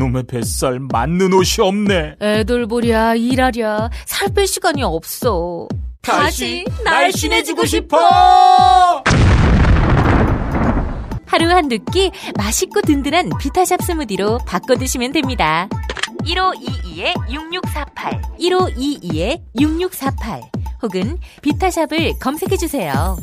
[0.00, 2.16] 이놈의 뱃살 맞는 옷이 없네.
[2.20, 5.68] 애돌보랴 일하랴 살 뺄 시간이 없어.
[6.00, 7.98] 다시 날씬해지고 싶어.
[11.26, 15.68] 하루 한두 끼 맛있고 든든한 비타샵 스무디로 바꿔 드시면 됩니다.
[16.24, 18.40] 1522-6648
[19.54, 20.40] 1522-6648
[20.82, 23.18] 혹은 비타샵을 검색해 주세요.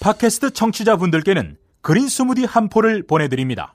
[0.00, 3.74] 팟캐스트 청취자분들께는 그린 스무디 한 포를 보내드립니다.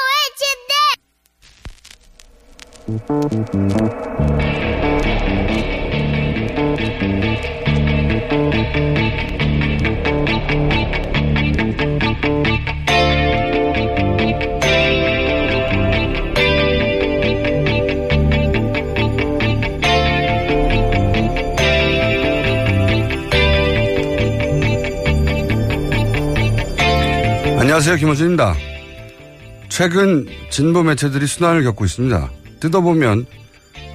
[27.59, 27.95] 안녕하세요.
[27.97, 28.55] 김호준입니다.
[29.69, 32.40] 최근 진보 매체들이 순환을 겪고 있습니다.
[32.61, 33.25] 뜯어보면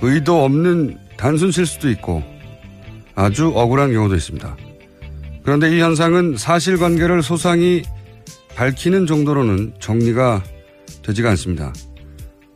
[0.03, 2.23] 의도 없는 단순 실수도 있고
[3.15, 4.57] 아주 억울한 경우도 있습니다.
[5.43, 7.83] 그런데 이 현상은 사실관계를 소상히
[8.55, 10.43] 밝히는 정도로는 정리가
[11.03, 11.73] 되지가 않습니다.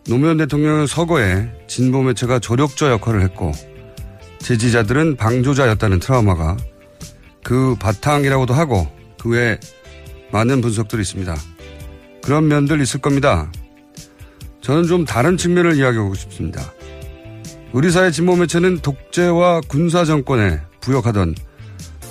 [0.07, 3.53] 노무현 대통령의 서거에 진보 매체가 조력자 역할을 했고
[4.41, 6.57] 지지자들은 방조자였다는 트라우마가
[7.45, 8.89] 그 바탕이라고도 하고
[9.19, 9.59] 그 외에
[10.33, 11.37] 많은 분석들이 있습니다.
[12.23, 13.51] 그런 면들 있을 겁니다.
[14.61, 16.73] 저는 좀 다른 측면을 이야기하고 싶습니다.
[17.73, 21.35] 우리 사회 진보 매체는 독재와 군사 정권에 부역하던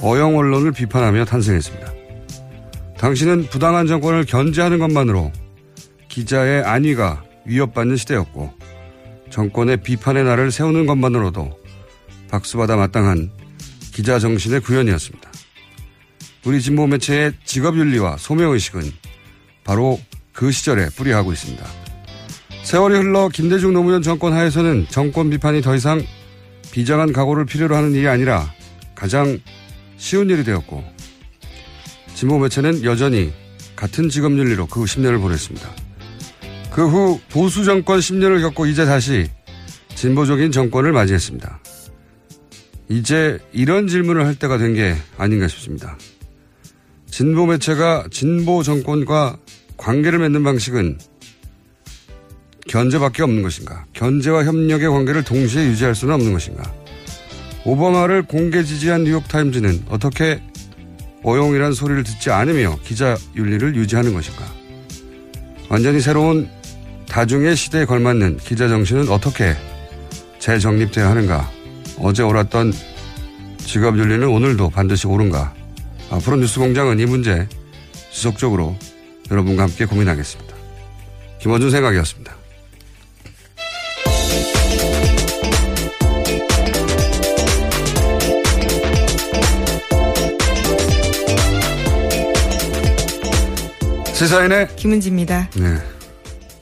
[0.01, 1.93] 어영 언론을 비판하며 탄생했습니다.
[2.97, 5.31] 당신은 부당한 정권을 견제하는 것만으로
[6.07, 8.53] 기자의 안위가 위협받는 시대였고
[9.29, 11.51] 정권의 비판의 날을 세우는 것만으로도
[12.29, 13.31] 박수받아 마땅한
[13.93, 15.29] 기자 정신의 구현이었습니다.
[16.45, 18.81] 우리 진보 매체의 직업 윤리와 소명 의식은
[19.63, 19.99] 바로
[20.31, 21.88] 그 시절에 뿌리하고 있습니다.
[22.69, 26.03] 세월이 흘러 김대중 노무현 정권 하에서는 정권 비판이 더 이상
[26.71, 28.53] 비장한 각오를 필요로 하는 일이 아니라
[28.93, 29.39] 가장
[29.97, 30.83] 쉬운 일이 되었고
[32.13, 33.33] 진보 매체는 여전히
[33.75, 35.67] 같은 직업 윤리로 그 10년을 보냈습니다.
[36.69, 39.27] 그 후 보수 정권 10년을 겪고 이제 다시
[39.95, 41.59] 진보적인 정권을 맞이했습니다.
[42.89, 45.97] 이제 이런 질문을 할 때가 된 게 아닌가 싶습니다.
[47.09, 49.39] 진보 매체가 진보 정권과
[49.75, 50.99] 관계를 맺는 방식은
[52.69, 53.83] 견제밖에 없는 것인가?
[53.93, 56.71] 견제와 협력의 관계를 동시에 유지할 수는 없는 것인가?
[57.65, 60.41] 오바마를 공개 지지한 뉴욕타임즈는 어떻게
[61.23, 64.45] 어용이란 소리를 듣지 않으며 기자 윤리를 유지하는 것인가?
[65.67, 66.47] 완전히 새로운
[67.09, 69.55] 다중의 시대에 걸맞는 기자 정신은 어떻게
[70.37, 71.49] 재정립돼야 하는가?
[71.97, 72.71] 어제 옳았던
[73.57, 75.55] 직업 윤리는 오늘도 반드시 옳은가?
[76.11, 77.47] 앞으로 뉴스 공장은 이 문제
[78.11, 78.77] 지속적으로
[79.31, 80.55] 여러분과 함께 고민하겠습니다.
[81.39, 82.38] 김원준 생각이었습니다.
[94.19, 95.49] 시사인의 김은지입니다.
[95.55, 95.77] 네.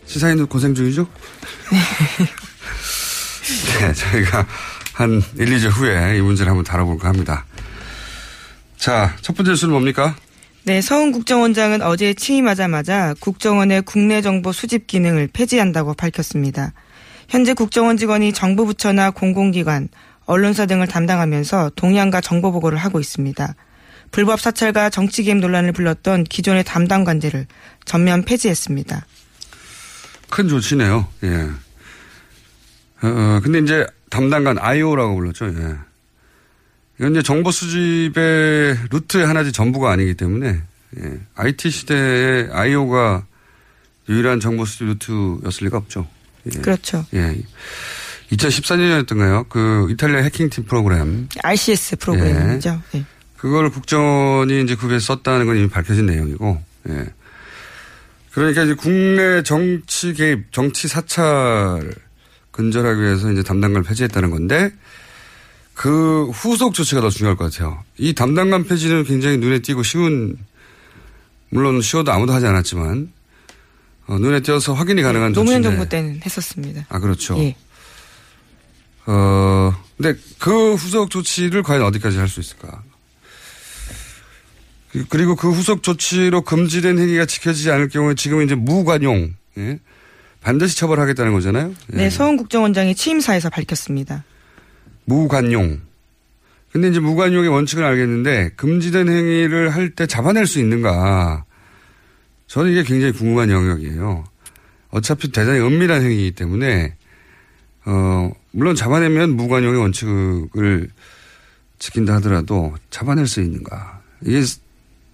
[0.06, 1.08] 시사인도 고생 중이죠?
[3.80, 4.46] 네, 저희가
[4.94, 7.48] 한 1, 2주 후에 이 문제를 한번 다뤄볼까 합니다.
[8.78, 10.16] 자, 첫 번째 뉴스는 뭡니까?
[10.66, 16.74] 네, 서훈 국정원장은 어제 취임하자마자 국정원의 국내 정보 수집 기능을 폐지한다고 밝혔습니다.
[17.28, 19.90] 현재 국정원 직원이 정부 부처나 공공기관,
[20.26, 23.56] 언론사 등을 담당하면서 동향과 정보 보고를 하고 있습니다.
[24.12, 27.48] 불법 사찰과 정치 개입 논란을 불렀던 기존의 담당 관제를
[27.86, 29.06] 전면 폐지했습니다.
[30.30, 31.08] 큰 조치네요.
[31.24, 31.50] 예.
[33.02, 35.48] 어, 어, 근데 이제 담당관 IO라고 불렀죠.
[35.48, 35.76] 예.
[37.00, 40.62] 이건 이제 정보 수집의 루트의 하나지 전부가 아니기 때문에
[41.00, 41.20] 예.
[41.36, 43.26] IT 시대에 IO가
[44.10, 46.08] 유일한 정보 수집 루트였을 리가 없죠.
[46.54, 46.60] 예.
[46.60, 47.06] 그렇죠.
[47.14, 47.36] 예.
[48.32, 49.48] 2014년이었던가요?
[49.48, 51.30] 그 이탈리아 해킹팀 프로그램.
[51.44, 52.82] RCS 프로그램이죠.
[52.96, 53.06] 예.
[53.48, 57.06] 그걸 국정원이 이제 그에서 썼다는 건 이미 밝혀진 내용이고, 예.
[58.32, 61.94] 그러니까 이제 국내 정치 개입, 정치 사찰
[62.52, 64.72] 근절하기 위해서 이제 담당관을 폐지했다는 건데,
[65.74, 67.84] 그 후속 조치가 더 중요할 것 같아요.
[67.98, 70.38] 이 담당관 폐지는 굉장히 눈에 띄고 쉬운,
[71.50, 73.12] 물론 쉬워도 아무도 하지 않았지만,
[74.08, 76.86] 어, 눈에 띄어서 확인이 가능한 네, 노무현 정부 때는 했었습니다.
[76.90, 77.38] 아, 그렇죠.
[77.40, 77.56] 예.
[79.06, 82.84] 어, 근데 그 후속 조치를 과연 어디까지 할 수 있을까?
[85.10, 89.80] 그리고 그 후속 조치로 금지된 행위가 지켜지지 않을 경우에 지금 이제 무관용, 예?
[90.42, 91.74] 반드시 처벌하겠다는 거잖아요?
[91.94, 91.98] 예.
[91.98, 94.24] 네, 서훈 국정원장이 취임사에서 밝혔습니다.
[95.06, 95.82] 무관용.
[96.72, 101.44] 근데 이제 무관용의 원칙을 알겠는데 금지된 행위를 할 때 잡아낼 수 있는가?
[102.48, 104.24] 저는 이게 굉장히 궁금한 영역이에요.
[104.90, 106.96] 어차피 대단히 은밀한 행위이기 때문에
[107.86, 110.90] 어, 물론 잡아내면 무관용의 원칙을
[111.80, 114.02] 지킨다 하더라도 잡아낼 수 있는가.
[114.24, 114.42] 이게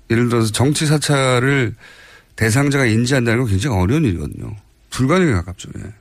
[0.09, 1.75] 예를 들어서 정치 사찰을
[2.35, 4.55] 대상자가 인지한다는 건 굉장히 어려운 일이거든요.
[4.89, 5.69] 불가능에 가깝죠.
[5.77, 5.94] 예.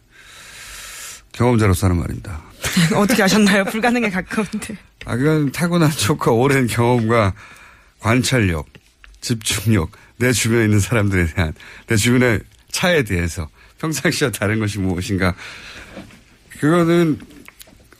[1.33, 2.43] 경험자로서 하는 말입니다.
[2.95, 3.65] 어떻게 아셨나요?
[3.65, 4.77] 불가능에 가까운데.
[5.05, 7.35] 아, 그건 타고난 촉과 오랜 경험과
[8.01, 8.67] 관찰력,
[9.21, 11.55] 집중력, 내 주변에 있는 사람들에 대한,
[11.87, 12.41] 내 주변의
[12.71, 15.35] 차에 대해서 평상시와 다른 것이 무엇인가.
[16.61, 17.19] 그거는,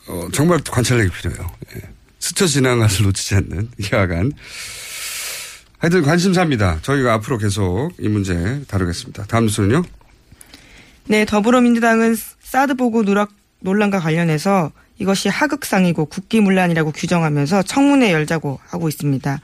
[0.07, 1.51] 어, 정말 관찰력이 필요해요.
[1.75, 1.81] 예.
[2.19, 4.31] 스쳐 지나간 것을 놓치지 않는 이하간.
[5.83, 6.79] 하여튼 관심사입니다.
[6.81, 9.25] 저희가 앞으로 계속 이 문제 다루겠습니다.
[9.25, 9.83] 다음 뉴스는요?
[11.09, 19.41] 네, 더불어민주당은 사드 보고 누락 논란과 관련해서 이것이 하극상이고 국기문란이라고 규정하면서 청문회 열자고 하고 있습니다.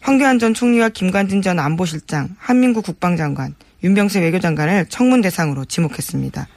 [0.00, 3.54] 황교안 전 총리와 김관진 전 안보실장, 한민구 국방장관,
[3.84, 6.48] 윤병세 외교장관을 청문 대상으로 지목했습니다.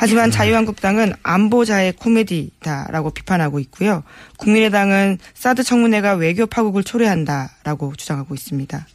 [0.00, 4.04] 하지만 자유한국당은 안보자의 코미디다라고 비판하고 있고요.
[4.36, 8.86] 국민의당은 사드 청문회가 외교 파국을 초래한다라고 주장하고 있습니다.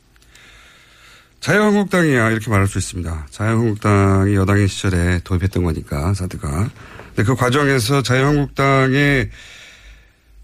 [1.42, 3.28] 자유한국당이야 이렇게 말할 수 있습니다.
[3.32, 6.70] 자유한국당이 여당의 시절에 도입했던 거니까 사드가.
[7.08, 9.30] 근데 그 과정에서 자유한국당의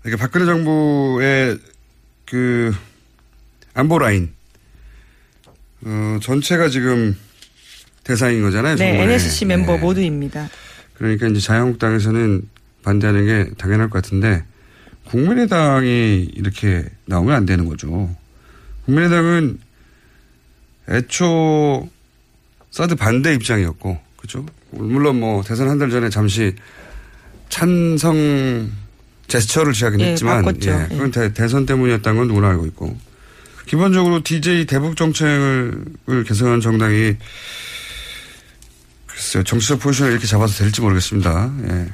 [0.04, 1.58] 이렇게 박근혜 정부의
[2.26, 2.76] 그
[3.74, 4.34] 안보 라인
[5.86, 7.18] 어, 전체가 지금
[8.10, 8.76] 대상인 거잖아요.
[8.76, 9.10] 네, 정말.
[9.12, 9.80] NSC 멤버 네.
[9.82, 10.50] 모두입니다.
[10.96, 12.42] 그러니까 이제 자유한국당에서는
[12.82, 14.44] 반대하는 게 당연할 것 같은데
[15.06, 18.10] 국민의당이 이렇게 나오면 안 되는 거죠.
[18.86, 19.60] 국민의당은
[20.90, 21.88] 애초
[22.72, 24.44] 사드 반대 입장이었고, 그죠?
[24.72, 26.56] 물론 뭐 대선 한 달 전에 잠시
[27.50, 28.72] 찬성
[29.28, 31.32] 제스처를 시작은 예, 했지만, 예, 그건 예.
[31.34, 32.98] 대, 선 때문이었다는 건 누구나 알고 있고.
[33.68, 37.18] 기본적으로 DJ 대북 정책을 개선한 정당이
[39.19, 41.51] 글쎄요, 정치적 포지션을 이렇게 잡아서 될지 모르겠습니다.
[41.69, 41.92] 예.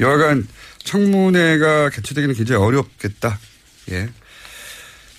[0.00, 0.48] 여하간
[0.82, 3.38] 청문회가 개최되기는 굉장히 어렵겠다.
[3.92, 4.08] 예.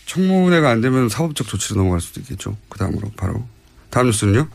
[0.08, 2.58] 청문회가 안 되면 사법적 조치로 넘어갈 수도 있겠죠.
[2.68, 3.48] 그 다음으로 바로.
[3.90, 4.50] 다음 뉴스는요?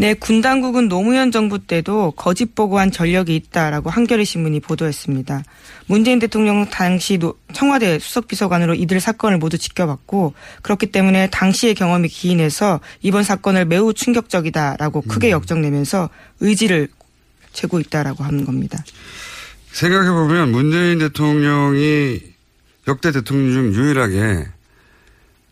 [0.00, 5.42] 네, 군 당국은 노무현 정부 때도 거짓 보고한 전력이 있다라고 한겨레 신문이 보도했습니다.
[5.86, 7.18] 문재인 대통령 당시
[7.52, 15.00] 청와대 수석비서관으로 이들 사건을 모두 지켜봤고 그렇기 때문에 당시의 경험이 기인해서 이번 사건을 매우 충격적이다라고
[15.02, 15.32] 크게 음.
[15.32, 16.86] 역정내면서 의지를
[17.52, 18.84] 재고 있다라고 하는 겁니다.
[19.72, 22.20] 생각해 보면 문재인 대통령이
[22.86, 24.46] 역대 대통령 중 유일하게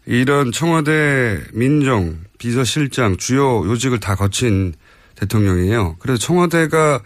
[0.07, 4.75] 이런 청와대 민정, 비서실장, 주요 요직을 다 거친
[5.17, 5.97] 대통령이에요.
[5.99, 7.03] 그래서 청와대가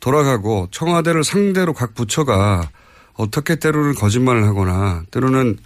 [0.00, 2.68] 돌아가고 청와대를 상대로 각 부처가
[3.14, 5.58] 어떻게 때로는 거짓말을 하거나 때로는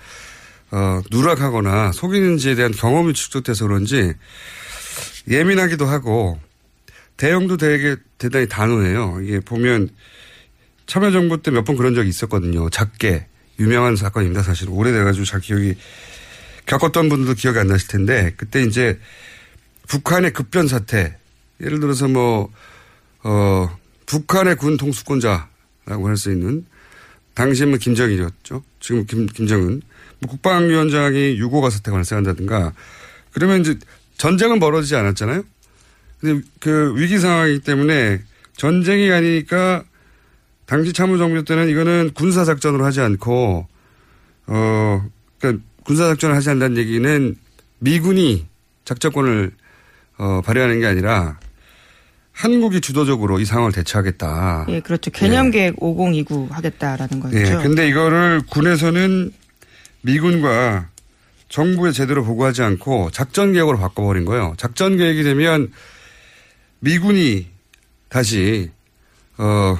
[0.71, 4.13] 어, 누락하거나 속이는지에 대한 경험이 축적돼서 그런지
[5.29, 6.39] 예민하기도 하고
[7.17, 9.21] 대형도 되게 대단히 단호해요.
[9.23, 9.89] 이게 보면
[10.87, 12.69] 참여정부 때 몇 번 그런 적이 있었거든요.
[12.71, 13.27] 작게
[13.59, 14.43] 유명한 사건입니다.
[14.43, 15.75] 사실 오래돼가지고 잘 기억이
[16.69, 19.01] 겪었던 분들도 기억이 안 나실 텐데 그때 이제
[19.89, 21.17] 북한의 급변 사태
[21.61, 22.53] 예를 들어서 뭐,
[23.25, 26.65] 어, 북한의 군 통수권자라고 할 수 있는
[27.35, 28.63] 당시에는 뭐 김정일이었죠.
[28.81, 29.83] 지금 김, 김정은.
[30.21, 32.73] 뭐 국방위원장이 유고가 사태가 발생한다든가
[33.33, 33.79] 그러면 이제
[34.17, 35.45] 전쟁은 벌어지지 않았잖아요.
[36.21, 38.21] 근데 그 위기 상황이기 때문에
[38.57, 39.85] 전쟁이 아니니까
[40.67, 43.69] 당시 참모 정부 때는 이거는 군사 작전으로 하지 않고,
[44.49, 45.09] 어,
[45.39, 47.35] 그러니까 군사작전을 하지 않는다는 얘기는
[47.78, 48.47] 미군이
[48.85, 49.52] 작전권을
[50.18, 51.38] 어, 발휘하는 게 아니라
[52.33, 54.66] 한국이 주도적으로 이 상황을 대처하겠다.
[54.68, 55.11] 예, 그렇죠.
[55.11, 57.37] 개념 계획 5029 하겠다라는 거죠.
[57.37, 59.33] 예, 근데 이거를 군에서는
[60.02, 60.88] 미군과
[61.49, 64.54] 정부에 제대로 보고하지 않고 작전 계획으로 바꿔버린 거예요.
[64.59, 65.73] 작전 계획이 되면
[66.80, 67.47] 미군이
[68.09, 68.71] 다시
[69.38, 69.78] 어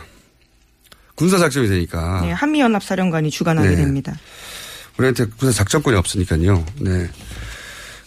[1.15, 2.23] 군사 작전이 되니까.
[2.23, 3.77] 네, 한미연합 사령관이 주관하게 네.
[3.77, 4.17] 됩니다.
[4.99, 6.65] 우리한테 군사 작전권이 없으니까요.
[6.81, 7.09] 네.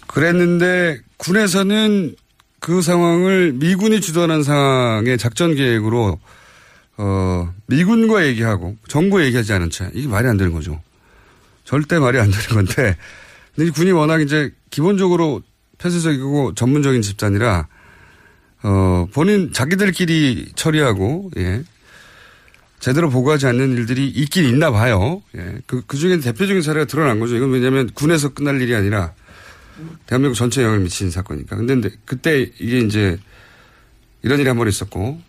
[0.08, 2.16] 그랬는데 군에서는
[2.60, 6.20] 그 상황을 미군이 주도하는 상황의 작전 계획으로
[6.98, 10.82] 어 미군과 얘기하고 정부에 얘기하지 않은 채 이게 말이 안 되는 거죠.
[11.64, 12.98] 절대 말이 안 되는 건데
[13.56, 15.42] 근데 이 군이 워낙 이제 기본적으로
[15.78, 17.68] 폐쇄적이고 전문적인 집단이라
[18.64, 21.64] 어 본인 자기들끼리 처리하고 예
[22.82, 25.22] 제대로 보고하지 않는 일들이 있긴 있나 봐요.
[25.38, 25.56] 예.
[25.68, 27.36] 그, 그 중에 대표적인 사례가 드러난 거죠.
[27.38, 29.14] 이건 왜냐하면 군에서 끝날 일이 아니라
[30.08, 31.56] 대한민국 전체에 영향을 미치는 사건이니까.
[31.56, 33.18] 근데, 근데 그때 이게 이제
[34.24, 35.22] 이런 일이 한 번 있었고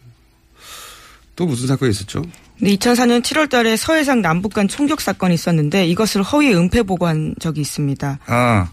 [1.37, 2.23] 또 무슨 사건이 있었죠?
[2.59, 7.61] 근데 2004년 7월 달에 서해상 남북 간 총격 사건이 있었는데 이것을 허위 은폐 보고한 적이
[7.62, 8.18] 있습니다.
[8.26, 8.71] 아,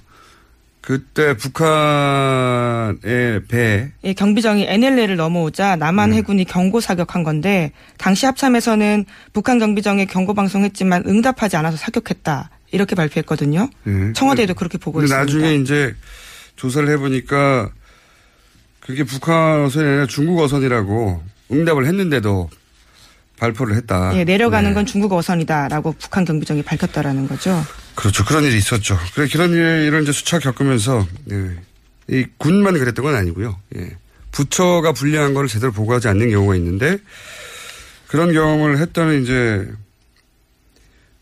[0.82, 2.98] 그때 북한의
[3.48, 10.34] 배, 예, 경비정이 NLL을 넘어오자 남한 해군이 경고 사격한 건데 당시 합참에서는 북한 경비정에 경고
[10.34, 13.70] 방송했지만 응답하지 않아서 사격했다 이렇게 발표했거든요.
[13.88, 14.14] 예.
[14.14, 15.20] 청와대도 그렇게 근데 보고했습니다.
[15.20, 15.96] 나중에 이제
[16.56, 17.70] 조사를 해보니까
[18.80, 21.22] 그게 북한 어선이 아니라 중국 어선이라고
[21.52, 22.50] 응답을 했는데도
[23.38, 24.16] 발표를 했다.
[24.16, 24.74] 예, 내려가는 네.
[24.74, 27.62] 건 중국 어선이다라고 북한 경비정이 밝혔다라는 거죠.
[27.96, 28.24] 그렇죠.
[28.26, 28.98] 그런 일이 있었죠.
[29.14, 31.56] 그래 그런 일을 이제 수차 겪으면서 예.
[32.08, 33.60] 이 군만 그랬던 건 아니고요.
[33.78, 33.98] 예.
[34.32, 36.98] 부처가 불리한 거를 제대로 보고하지 않는 경우가 있는데
[38.08, 39.68] 그런 경험을 했던 이제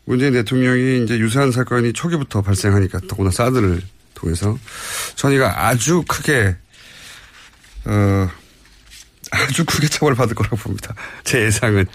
[0.04, 3.82] 문재인 대통령이 이제 유사한 사건이 초기부터 발생하니까 더구나 사드를
[4.14, 4.58] 통해서
[5.16, 6.56] 전이가 아주 크게
[7.84, 8.28] 어
[9.30, 10.94] 아주 크게 처벌을 받을 거라고 봅니다.
[11.24, 11.86] 제 예상은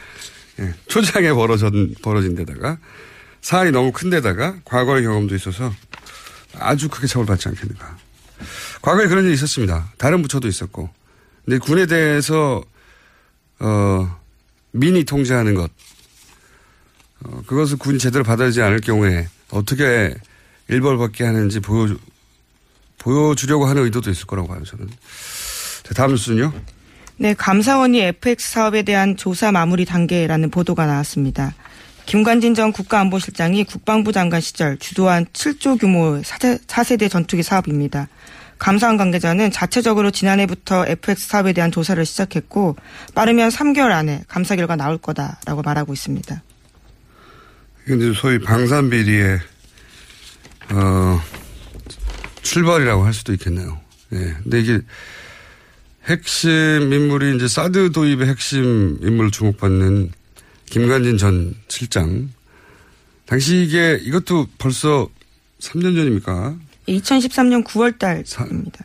[0.60, 0.74] 예.
[0.88, 2.78] 초장에 벌어진 벌어진 데다가
[3.44, 5.72] 사안이 너무 큰 데다가 과거의 경험도 있어서
[6.58, 7.98] 아주 크게 처벌받지 않겠는가.
[8.82, 9.92] 과거에 그런 일이 있었습니다.
[9.98, 10.90] 다른 부처도 있었고.
[11.44, 12.64] 근데 군에 대해서,
[13.60, 14.20] 어,
[14.72, 15.70] 민이 통제하는 것.
[17.26, 20.16] 어, 그것을 군이 제대로 받아들이지 않을 경우에 어떻게
[20.70, 21.96] 일벌받게 하는지 보여,
[22.98, 24.90] 보여주려고 하는 의도도 있을 거라고 봐요, 저는.
[25.84, 26.54] 자, 다음 뉴스는요?
[27.18, 31.54] 네, 감사원이 FX 사업에 대한 조사 마무리 단계라는 보도가 나왔습니다.
[32.06, 38.08] 김관진 전 국가안보실장이 국방부 장관 시절 주도한 7조 규모의 4세 대 전투기 사업입니다.
[38.60, 42.76] 감사원 관계자는 자체적으로 지난해부터 FX 사업에 대한 조사를 시작했고
[43.14, 46.42] 빠르면 3개월 안에 감사 결과 나올 거다라고 말하고 있습니다.
[47.86, 49.40] 근데 소위 방산 비리의
[50.70, 51.22] 어,
[52.42, 53.80] 출발이라고 할 수도 있겠네요.
[54.14, 54.36] 예.
[54.44, 54.80] 근데 이게
[56.06, 56.50] 핵심
[56.94, 60.12] 인물이 이제 사드 도입의 핵심 인물로 주목받는
[60.78, 62.32] 김관진 전 실장.
[63.28, 65.08] 당시 이게 이것도 벌써
[65.60, 66.56] 3년 전입니까?
[66.88, 68.84] 2013년 9월 달입니다.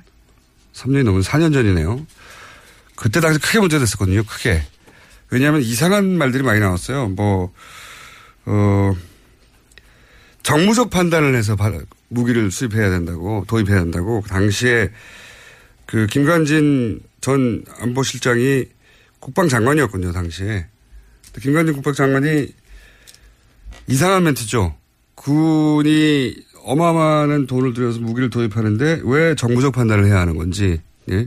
[0.75, 2.07] 3년이 넘은 4년 전이네요.
[2.95, 4.23] 그때 당시 크게 문제가 됐었거든요.
[4.25, 4.63] 크게.
[5.31, 7.09] 왜냐하면 이상한 말들이 많이 나왔어요.
[7.09, 7.55] 뭐,
[8.45, 8.95] 어,
[10.43, 11.73] 정무적 판단을 해서 바-
[12.09, 14.91] 무기를 수입해야 된다고, 도입해야 된다고, 그 당시에
[15.87, 18.67] 그 김관진 전 안보실장이
[19.21, 20.67] 국방장관이었군요, 당시에.
[21.41, 22.49] 김관진 국방장관이
[23.87, 24.75] 이상한 멘트죠.
[25.15, 30.81] 군이 어마어마한 돈을 들여서 무기를 도입하는데 왜 정부적 판단을 해야 하는 건지,
[31.11, 31.27] 예?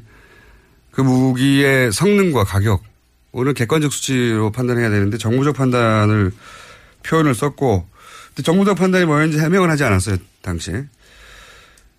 [0.91, 2.83] 그 무기의 성능과 가격,
[3.31, 6.31] 오늘 객관적 수치로 판단해야 되는데 정무적 판단을
[7.03, 7.87] 표현을 썼고,
[8.27, 10.85] 근데 정무적 판단이 뭐였는지 해명을 하지 않았어요, 당시에.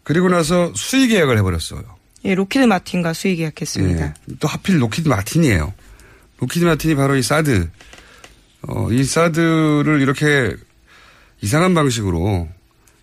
[0.05, 1.83] 그리고 나서 수의 계약을 해버렸어요.
[2.25, 4.05] 예, 록히드 마틴과 수의 계약했습니다.
[4.05, 4.15] 예.
[4.39, 5.73] 또 하필 록히드 마틴이에요.
[6.39, 7.69] 록히드 마틴이 바로 이 사드,
[8.69, 10.55] 어, 이 사드를 이렇게
[11.41, 12.49] 이상한 방식으로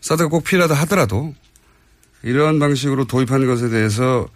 [0.01, 1.33] 사드가 꼭 필요하다 하더라도
[2.23, 4.27] 이런 방식으로 도입한 것에 대해서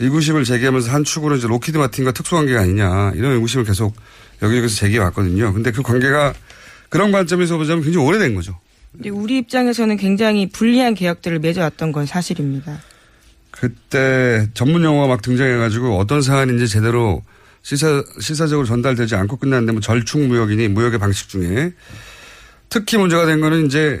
[0.00, 3.94] 의구심을 제기하면서 한 축으로 이제 로키드 마틴과 특수관계가 아니냐 이런 의구심을 계속
[4.42, 5.52] 여기저기서 제기해 왔거든요.
[5.52, 6.34] 근데 그 관계가
[6.88, 8.58] 그런 관점에서 보자면 굉장히 오래된 거죠.
[9.12, 12.80] 우리 입장에서는 굉장히 불리한 계약들을 맺어왔던 건 사실입니다.
[13.50, 17.22] 그때 전문 용어가 막 등장해가지고 어떤 사안인지 제대로
[17.62, 21.72] 시사, 시사적으로 전달되지 않고 끝났는데 뭐 절충무역이니 무역의 방식 중에
[22.68, 23.98] 특히 문제가 된 거는 이제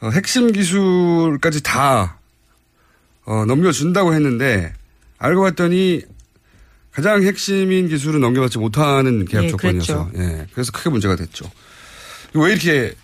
[0.00, 2.18] 어, 핵심 기술까지 다
[3.24, 4.72] 어, 넘겨준다고 했는데
[5.18, 6.02] 알고 봤더니
[6.92, 11.50] 가장 핵심인 기술은 넘겨받지 못하는 계약 예, 조건이어서 예, 그래서 크게 문제가 됐죠.
[12.34, 12.94] 왜 이렇게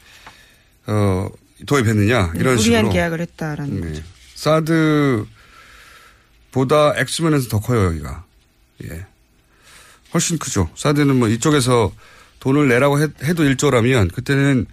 [0.86, 1.28] 어,
[1.66, 3.88] 도입했느냐 이런 무리한 식으로 계약을 했다라는 네.
[3.88, 4.02] 거죠.
[4.34, 5.26] 사드보다
[6.96, 8.24] 엑스면에서 더 커요 여기가.
[8.84, 9.06] 예.
[10.14, 10.68] 훨씬 크죠.
[10.74, 11.92] 사드는 뭐 이쪽에서
[12.40, 14.66] 돈을 내라고 해, 도 1조라면 그때는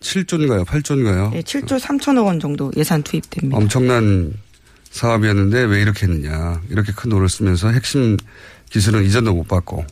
[0.00, 0.64] 7조인가요?
[0.66, 1.32] 8조인가요?
[1.32, 3.56] 네, 7조 3천억 원 정도 예산 투입됩니다.
[3.56, 4.32] 엄청난
[4.90, 6.60] 사업이었는데 왜 이렇게 했느냐.
[6.68, 8.16] 이렇게 큰 돈을 쓰면서 핵심
[8.70, 9.84] 기술은 이전도 못 받고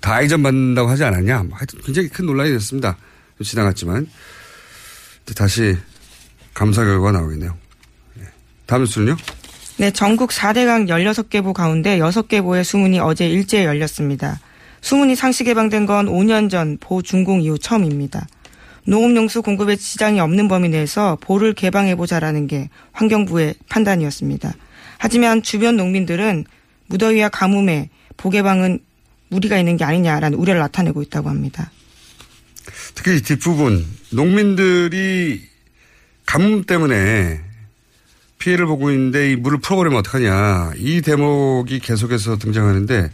[0.00, 1.42] 다 이전 받는다고 하지 않았냐.
[1.44, 2.96] 뭐 하여튼 굉장히 큰 논란이 됐습니다.
[3.36, 4.08] 좀 지나갔지만
[5.34, 5.76] 다시
[6.54, 7.56] 감사 결과가 나오겠네요.
[8.20, 8.22] 예.
[8.64, 9.16] 다음 뉴스는요?
[9.78, 14.40] 네, 전국 4대강 16개 보 가운데 6개 보의 수문이 어제 일제에 열렸습니다.
[14.80, 18.26] 수문이 상시 개방된 건 5년 전 보 준공 이후 처음입니다.
[18.86, 24.54] 농업용수 공급에 지장이 없는 범위 내에서 보를 개방해보자라는 게 환경부의 판단이었습니다.
[24.98, 26.44] 하지만 주변 농민들은
[26.86, 28.78] 무더위와 가뭄에 보 개방은
[29.28, 31.70] 무리가 있는 게 아니냐라는 우려를 나타내고 있다고 합니다.
[32.94, 35.42] 특히 이 뒷부분 농민들이
[36.24, 37.40] 가뭄 때문에
[38.38, 40.72] 피해를 보고 있는데 이 물을 풀어버리면 어떡하냐.
[40.76, 43.10] 이 대목이 계속해서 등장하는데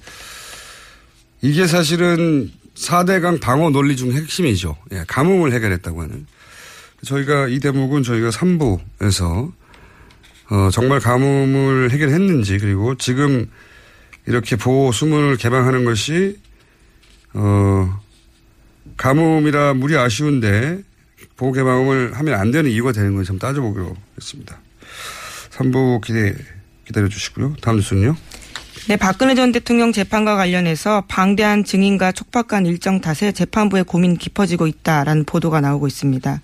[1.42, 4.76] 이게 사실은 4대강 방어 논리 중 핵심이죠.
[4.92, 6.26] 예, 가뭄을 해결했다고 하는.
[7.04, 9.52] 저희가 이 대목은 저희가 3부에서
[10.50, 13.50] 어, 정말 가뭄을 해결했는지 그리고 지금
[14.26, 16.38] 이렇게 보호 수문을 개방하는 것이
[17.34, 18.00] 어,
[18.96, 20.82] 가뭄이라 물이 아쉬운데
[21.36, 24.60] 보호 개방을 하면 안 되는 이유가 되는 건지 한번 따져보기로 했습니다.
[25.52, 26.34] 3부 기대,
[26.86, 27.56] 기다려 주시고요.
[27.60, 28.16] 다음 뉴스는요.
[28.88, 35.24] 네, 박근혜 전 대통령 재판과 관련해서 방대한 증인과 촉박한 일정 탓에 재판부의 고민 깊어지고 있다라는
[35.24, 36.40] 보도가 나오고 있습니다.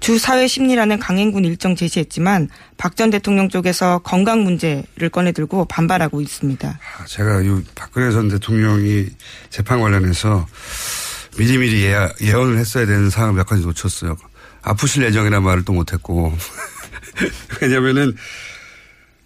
[0.00, 6.68] 주 사회 심리라는 강행군 일정 제시했지만 박 전 대통령 쪽에서 건강 문제를 꺼내들고 반발하고 있습니다.
[6.68, 9.06] 아, 제가 이 박근혜 전 대통령이
[9.50, 10.46] 재판 관련해서
[11.38, 14.16] 미리미리 예, 예언을 했어야 되는 사항을 몇 가지 놓쳤어요.
[14.62, 16.32] 아프실 예정이라는 말을 또 못했고.
[17.60, 18.14] 왜냐면은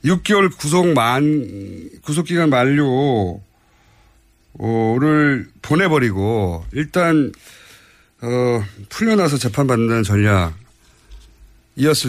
[0.05, 3.41] 6개월 구속 만, 구속기간 만료를
[5.63, 7.33] 보내버리고 일단,
[8.21, 10.53] 어, 풀려나서 재판받는다는 전략이었을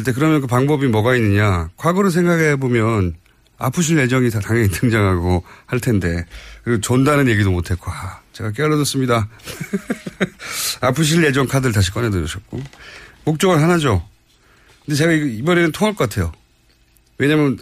[0.04, 1.70] 때 그러면 그 방법이 뭐가 있느냐.
[1.78, 3.16] 과거를 생각해 보면
[3.58, 6.26] 아프실 예정이 다 당연히 등장하고 할 텐데.
[6.64, 9.30] 그리고 존다는 얘기도 못했고, 아, 제가 깨알어뒀습니다.
[10.82, 12.62] 아프실 예정 카드를 다시 꺼내들으셨고.
[13.26, 14.08] 목적은 하나죠.
[14.86, 16.32] 근데 제가 이번에는 통할 것 같아요.
[17.18, 17.58] 왜냐면,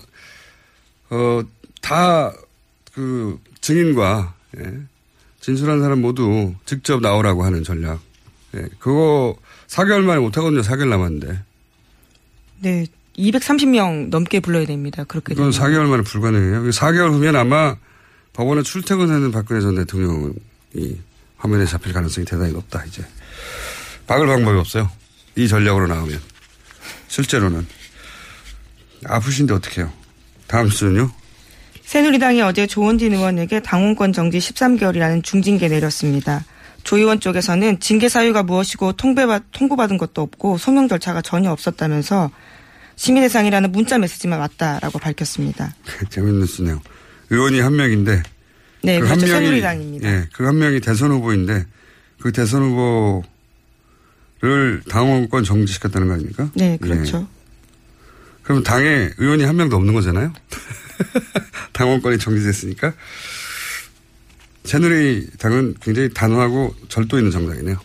[1.10, 1.42] 어,
[1.82, 2.34] 다,
[2.94, 4.74] 그, 증인과, 예,
[5.40, 8.00] 진술한 사람 모두 직접 나오라고 하는 전략.
[8.56, 9.36] 예, 그거
[9.68, 10.62] 4개월 만에 못하거든요.
[10.62, 11.40] 4개월 남았는데.
[12.60, 12.86] 네,
[13.18, 15.04] 230명 넘게 불러야 됩니다.
[15.04, 15.52] 그렇게 되면.
[15.52, 16.70] 4개월 만에 불가능해요.
[16.72, 17.76] 4개월 후면 아마
[18.34, 20.34] 법원에 출퇴근하는 박근혜 전 대통령이
[21.38, 23.04] 화면에 잡힐 가능성이 대단히 높다, 이제.
[24.08, 24.90] 막을 방법이 없어요.
[25.36, 26.31] 이 전략으로 나오면.
[27.12, 27.68] 실제로는.
[29.06, 29.92] 아프신데 어떡해요.
[30.48, 31.12] 다음 수는요?
[31.84, 36.46] 새누리당이 어제 조원진 의원에게 당원권 정지 13개월이라는 중징계 내렸습니다.
[36.84, 42.32] 조 의원 쪽에서는 징계 사유가 무엇이고 통배받, 통보받은 것도 없고 소명 절차가 전혀 없었다면서
[42.96, 45.76] 시민 대상이라는 문자 메시지만 왔다라고 밝혔습니다.
[46.10, 46.82] 재밌는 수네요.
[47.30, 48.24] 의원이 한 명인데.
[48.84, 49.26] 네, 그 그렇죠.
[49.26, 50.10] 한 명이, 새누리당입니다.
[50.10, 51.66] 예, 그 한 명이 대선 후보인데
[52.22, 53.24] 그 대선 후보
[54.42, 56.50] 를 당원권 정지시켰다는 거 아닙니까?
[56.56, 57.28] 네, 그렇죠.
[57.30, 57.42] 예.
[58.42, 60.34] 그럼 당에 의원이 한 명도 없는 거잖아요?
[61.74, 62.94] 당원권이 정지됐으니까.
[64.64, 67.78] 새누리 당은 굉장히 단호하고 절도 있는 정당이네요.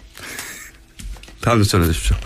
[1.43, 2.17] 다음 뉴스 전해주십시오.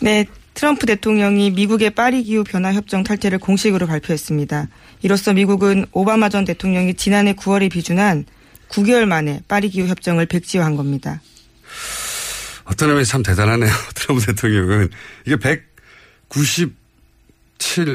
[0.00, 4.68] 네, 트럼프 대통령이 미국의 파리 기후 변화 협정 탈퇴를 공식으로 발표했습니다.
[5.02, 8.26] 이로써 미국은 오바마 전 대통령이 지난해 9월에 비준한
[8.68, 11.20] 9개월 만에 파리 기후 협정을 백지화한 겁니다.
[12.66, 13.72] 어떤 의미에서 참 대단하네요.
[13.94, 14.90] 트럼프 대통령은.
[15.24, 16.72] 이게 197,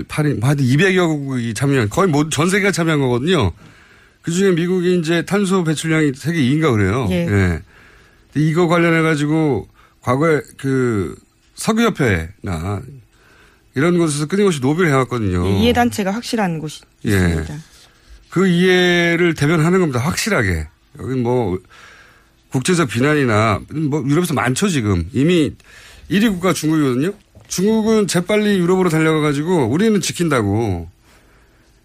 [0.06, 3.52] 8인, 하여튼 200여 국이 참여한, 거의 뭐전 세계가 참여한 거거든요.
[4.22, 7.08] 그 중에 미국이 이제 탄소 배출량이 세계 2인가 그래요.
[7.10, 7.28] 예.
[7.28, 7.62] 예.
[8.36, 9.68] 이거 관련해가지고
[10.02, 11.16] 과거에 그
[11.56, 12.82] 석유협회나
[13.76, 15.44] 이런 곳에서 끊임없이 노비를 해왔거든요.
[15.44, 17.12] 네, 이해단체가 확실한 곳이 예.
[17.12, 17.58] 있습니다.
[18.30, 20.00] 그 이해를 대변하는 겁니다.
[20.00, 20.68] 확실하게.
[21.00, 21.60] 여기 뭐
[22.52, 25.10] 국제적 비난이나 뭐 유럽에서 많죠 지금.
[25.14, 25.54] 이미
[26.10, 27.14] 1위 국가 중국이거든요.
[27.48, 30.90] 중국은 재빨리 유럽으로 달려가 가지고 우리는 지킨다고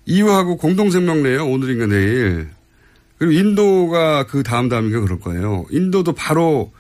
[0.07, 1.47] EU하고 공동성명 내요.
[1.47, 2.49] 오늘인가 내일.
[3.19, 5.65] 그리고 인도가 그 다음 다음인가 그럴 거예요.
[5.71, 6.73] 인도도 바로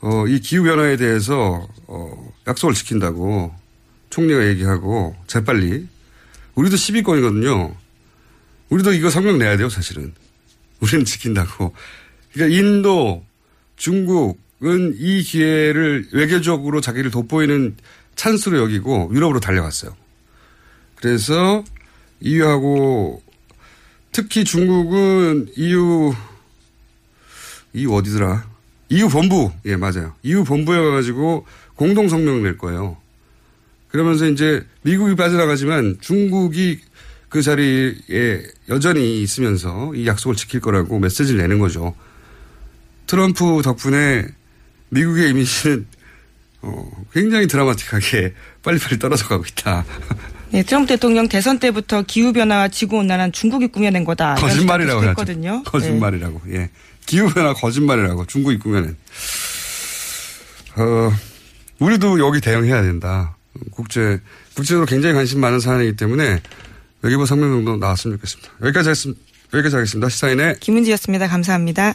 [0.00, 3.54] 어, 이 기후 변화에 대해서 어, 약속을 지킨다고
[4.10, 5.86] 총리가 얘기하고 재빨리.
[6.54, 7.74] 우리도 10위권이거든요.
[8.68, 10.12] 우리도 이거 성명 내야 돼요, 사실은.
[10.80, 11.74] 우리는 지킨다고.
[12.32, 13.24] 그러니까 인도,
[13.76, 17.76] 중국은 이 기회를 외교적으로 자기를 돋보이는
[18.14, 19.94] 찬스로 여기고 유럽으로 달려갔어요.
[20.96, 21.64] 그래서
[22.20, 23.22] EU하고
[24.12, 26.12] 특히 중국은 EU,
[27.74, 28.46] EU 어디더라?
[28.90, 30.14] EU 본부, 예, 맞아요.
[30.22, 32.98] EU 본부에 가가지고 공동 성명을 낼 거예요.
[33.88, 36.80] 그러면서 이제 미국이 빠져나가지만 중국이
[37.28, 41.94] 그 자리에 여전히 있으면서 이 약속을 지킬 거라고 메시지를 내는 거죠.
[43.06, 44.26] 트럼프 덕분에
[44.90, 45.86] 미국의 이미지는
[46.62, 49.84] 어, 굉장히 드라마틱하게 빨리빨리 떨어져 가고 있다.
[50.50, 54.34] 네, 트럼프 대통령 대선 때부터 기후변화와 지구온난화는 중국이 꾸며낸 거다.
[54.34, 55.62] 거짓말이라고 했거든요.
[55.64, 56.42] 거짓말이라고.
[56.44, 56.56] 네.
[56.56, 56.70] 예.
[57.06, 58.96] 기후변화 거짓말이라고 중국이 꾸며낸.
[60.76, 61.12] 어,
[61.78, 63.36] 우리도 여기 대응해야 된다.
[63.70, 64.20] 국제,
[64.54, 66.40] 국제적으로 굉장히 관심 많은 사안이기 때문에
[67.02, 68.52] 외교부 성명도 나왔으면 좋겠습니다.
[68.62, 69.20] 여기까지 하겠습니다.
[69.54, 70.08] 여기까지 하겠습니다.
[70.08, 71.28] 시사인의 김은지였습니다.
[71.28, 71.94] 감사합니다.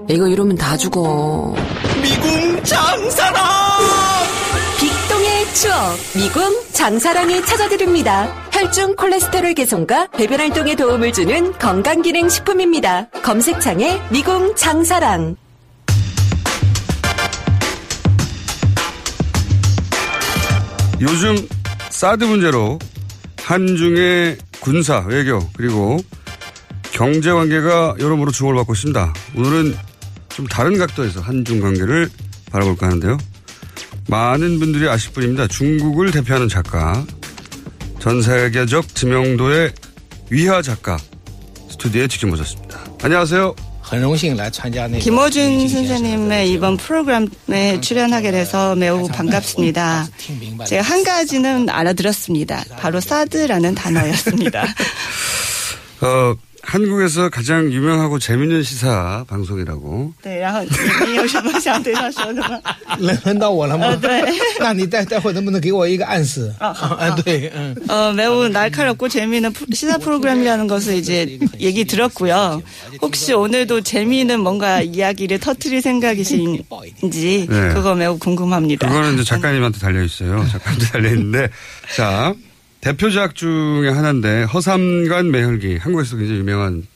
[0.11, 1.55] 이거 이러면 다 죽어.
[2.01, 3.43] 미궁 장사랑!
[4.79, 8.33] 빅동의 추억, 미궁 장사랑이 찾아드립니다.
[8.51, 13.09] 혈중 콜레스테롤 개선과 배변 활동에 도움을 주는 건강기능 식품입니다.
[13.23, 15.37] 검색창에 미궁 장사랑.
[20.99, 21.35] 요즘
[21.89, 22.77] 사드 문제로
[23.43, 25.97] 한중의 군사, 외교, 그리고
[26.91, 29.13] 경제 관계가 여러모로 주목을 받고 있습니다.
[29.35, 29.75] 오늘은
[30.35, 32.09] 좀 다른 각도에서 한중 관계를
[32.51, 33.17] 바라볼까 하는데요.
[34.07, 35.47] 많은 분들이 아실 뿐입니다.
[35.47, 37.05] 중국을 대표하는 작가,
[37.99, 39.71] 전 세계적知名도의
[40.29, 40.97] 위화 작가
[41.69, 42.79] 스튜디오에 직접 모셨습니다.
[43.03, 43.55] 안녕하세요.
[44.99, 50.07] 김호준 선생님의 이번 프로그램에 출연하게 돼서 매우 반갑습니다.
[50.65, 52.63] 제가 한 가지는 알아들었습니다.
[52.77, 54.63] 바로 사드라는 단어였습니다.
[56.01, 60.12] 어, 한국에서 가장 유명하고 재밌는 시사 방송이라고.
[60.20, 60.64] 对，然后
[61.06, 62.60] 你有什么想对他说的吗？
[62.98, 63.86] 轮轮到我了吗？
[63.86, 64.24] 呃对
[64.58, 66.52] 那你待待会能不能给我一个暗示？
[66.58, 67.76] 啊，好，啊，对，嗯。
[67.88, 72.60] 어, 매우 날카롭고 재미있는 프로- 시사 프로그램이라는 것을 이제 얘기 들었고요.
[73.00, 76.66] 혹시 오늘도 재미있는 뭔가 이야기를 터트릴 생각이신지
[77.48, 77.68] 네.
[77.74, 78.88] 그거 매우 궁금합니다.
[78.88, 80.44] 그거는 이제 작가님한테 달려있어요.
[80.50, 81.48] 작가님한테 달려있는데.
[81.94, 82.34] 자,
[82.81, 85.77] 대표작 중에 하나인데, 허삼간 매혈기.
[85.77, 86.87] 한국에서 굉장히 유명한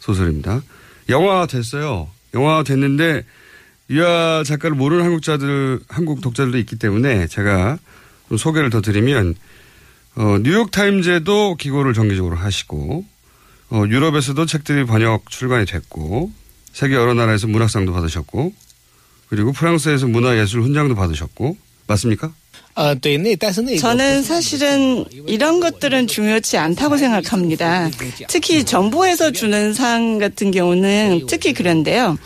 [0.00, 0.62] 소설입니다.
[1.10, 2.08] 영화 됐어요.
[2.32, 3.24] 영화 됐는데,
[3.90, 7.78] 유아 작가를 모르는 한국자들, 한국 독자들도 있기 때문에 제가
[8.28, 9.34] 좀 소개를 더 드리면,
[10.16, 13.04] 어, 뉴욕 타임즈에도 기고를 정기적으로 하시고,
[13.70, 16.32] 어, 유럽에서도 책들이 번역 출간이 됐고,
[16.72, 18.52] 세계 여러 나라에서 문학상도 받으셨고,
[19.28, 22.32] 그리고 프랑스에서 문화예술 훈장도 받으셨고, 맞습니까?
[23.80, 27.90] 저는 사실은 이런 것들은 중요치 않다고 생각합니다.
[28.28, 32.16] 특히 정부에서 주는 사항 같은 경우는 특히 그런데요.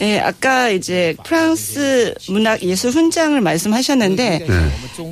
[0.00, 4.46] 예, 아까 이제 프랑스 문학 예술 훈장을 말씀하셨는데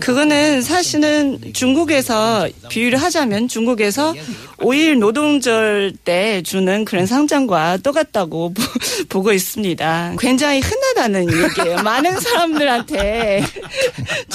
[0.01, 4.15] 그거는 사실은 중국에서 비유를 하자면 중국에서
[4.59, 8.63] 5일 노동절 때 주는 그런 상장과 똑같다고 보-
[9.09, 10.17] 보고 있습니다.
[10.19, 11.83] 굉장히 흔하다는 얘기예요.
[11.83, 13.43] 많은 사람들한테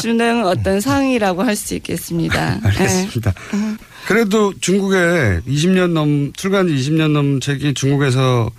[0.01, 2.59] 주는 어떤 상이라고 할 수 있겠습니다.
[2.63, 2.67] 예.
[2.67, 3.33] 알겠습니다.
[4.07, 8.49] 그래도 중국에 20년 넘, 출간지 20년 넘 책이 중국에서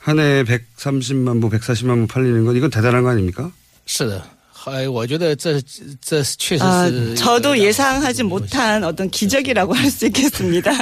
[0.00, 3.50] 한 해에 130만 부, 140만 부 팔리는 건 이건 대단한 거 아닙니까?
[3.86, 4.22] 是的，
[4.66, 5.60] 呃，我觉得这
[6.00, 10.72] 这确实 아, 是 저도 예상하지 못한 어떤 기적이라고 할 수 있겠습니다.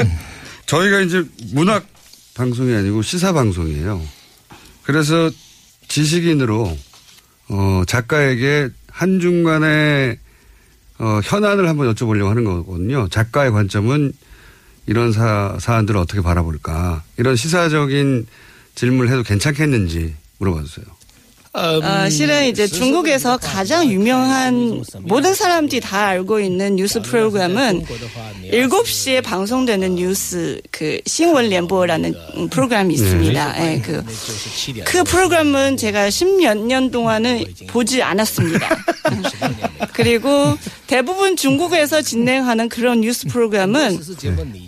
[0.65, 1.85] 저희가 이제 문학
[2.35, 4.01] 방송이 아니고 시사 방송이에요.
[4.83, 5.29] 그래서
[5.87, 6.77] 지식인으로
[7.49, 10.17] 어, 작가에게 한중간의
[10.99, 13.07] 어, 현안을 한번 여쭤보려고 하는 거거든요.
[13.09, 14.11] 작가의 관점은
[14.85, 17.03] 이런 사, 사안들을 어떻게 바라볼까.
[17.17, 18.25] 이런 시사적인
[18.74, 20.86] 질문을 해도 괜찮겠는지 물어봐 주세요.
[21.54, 27.84] 어, 실은 이제 중국에서 가장 유명한 모든 사람들이 다 알고 있는 뉴스 프로그램은
[28.50, 32.12] 7시에 방송되는 뉴스 그 신원联播라는
[32.50, 33.52] 프로그램이 있습니다.
[33.52, 33.76] 네.
[33.76, 34.04] 네, 그,
[34.84, 38.68] 그 프로그램은 제가 10몇 년 동안은 보지 않았습니다.
[39.92, 43.98] 그리고 대부분 중국에서 진행하는 그런 뉴스 프로그램은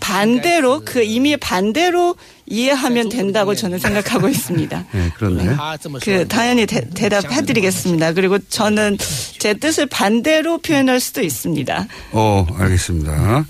[0.01, 4.85] 반대로 그 이미 반대로 이해하면 된다고 저는 생각하고 있습니다.
[4.93, 5.57] 네, 그렇네.
[6.03, 8.13] 그 당연히 대, 대답해드리겠습니다.
[8.13, 8.99] 그리고 저는
[9.39, 11.87] 제 뜻을 반대로 표현할 수도 있습니다.
[12.13, 13.45] 어, 알겠습니다.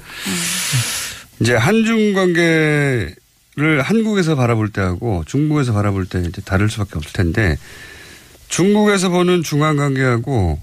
[1.41, 3.15] 이제 한중 관계
[3.59, 7.57] 를 한국에서 바라볼 때하고 중국에서 바라볼 때 이제 다를 수밖에 없을 텐데
[8.49, 10.61] 중국에서 보는 중한 관계하고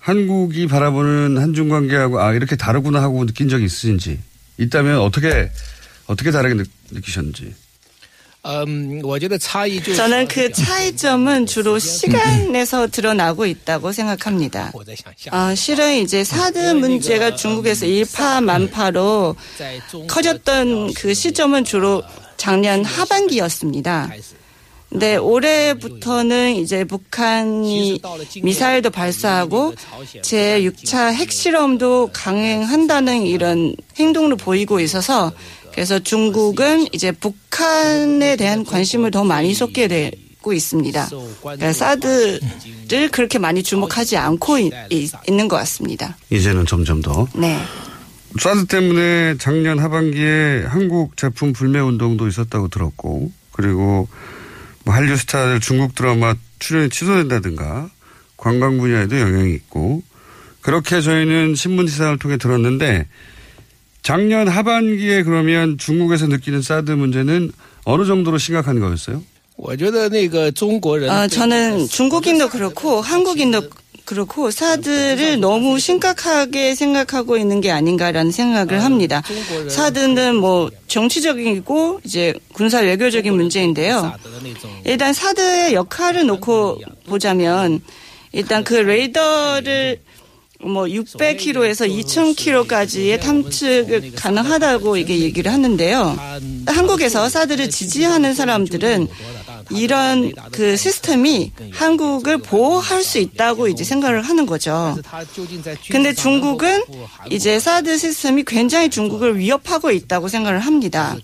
[0.00, 4.18] 한국이 바라보는 한중 관계하고 아 이렇게 다르구나 하고 느낀 적이 있으신지
[4.58, 5.50] 있다면 어떻게
[6.06, 7.54] 어떻게 다르게 느끼셨는지.
[8.46, 9.02] 음,
[9.94, 14.72] 저는 그 차이점은 주로 시간에서 드러나고 있다고 생각합니다.
[15.30, 19.36] 어, 실은 이제 사드 문제가 중국에서 일파만파로
[20.08, 22.02] 커졌던 그 시점은 주로
[22.38, 24.08] 작년 하반기였습니다.
[24.90, 28.00] 근데 올해부터는 이제 북한이
[28.42, 29.74] 미사일도 발사하고
[30.22, 35.32] 제6차 핵실험도 강행한다는 이런 행동을 보이고 있어서
[35.72, 41.08] 그래서 중국은 이제 북한에 대한 관심을 더 많이 쏟게 되고 있습니다.
[41.40, 44.72] 그러니까 사드를 그렇게 많이 주목하지 않고 있,
[45.28, 46.16] 있는 것 같습니다.
[46.30, 47.28] 이제는 점점 더.
[47.34, 47.56] 네.
[48.40, 54.08] 사드 때문에 작년 하반기에 한국 제품 불매 운동도 있었다고 들었고 그리고
[54.84, 57.90] 뭐 한류 스타들 중국 드라마 출연이 취소된다든가
[58.36, 60.02] 관광 분야에도 영향이 있고
[60.60, 63.06] 그렇게 저희는 신문 기사를 통해 들었는데
[64.02, 67.52] 작년 하반기에 그러면 중국에서 느끼는 사드 문제는
[67.84, 69.22] 어느 정도로 심각한 거였어요?
[71.10, 73.62] 아, 저는 중국인도 그렇고 한국인도
[74.10, 79.22] 그렇고 사드를 너무 심각하게 생각하고 있는 게 아닌가라는 생각을 합니다.
[79.68, 84.12] 사드는 뭐 정치적이고 이제 군사 외교적인 문제인데요.
[84.84, 87.80] 일단 사드의 역할을 놓고 보자면
[88.32, 90.00] 일단 그 레이더를
[90.62, 96.18] 뭐 600km에서 2000km까지의 탐측을 가능하다고 이게 얘기를 하는데요.
[96.66, 99.06] 한국에서 사드를 지지하는 사람들은
[99.70, 104.96] 이런 그 시스템이 한국을 보호할 수 있다고 이제 생각을 하는 거죠.
[105.90, 106.82] 근데 중국은
[107.30, 111.16] 이제 사드 시스템이 굉장히 중국을 위협하고 있다고 생각을 합니다.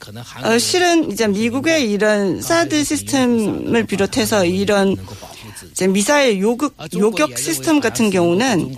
[0.43, 4.97] 어, 실은 이제 미국의 이런 사드 시스템을 비롯해서 이런
[5.71, 8.77] 이제 미사일 요격, 요격 시스템 같은 경우는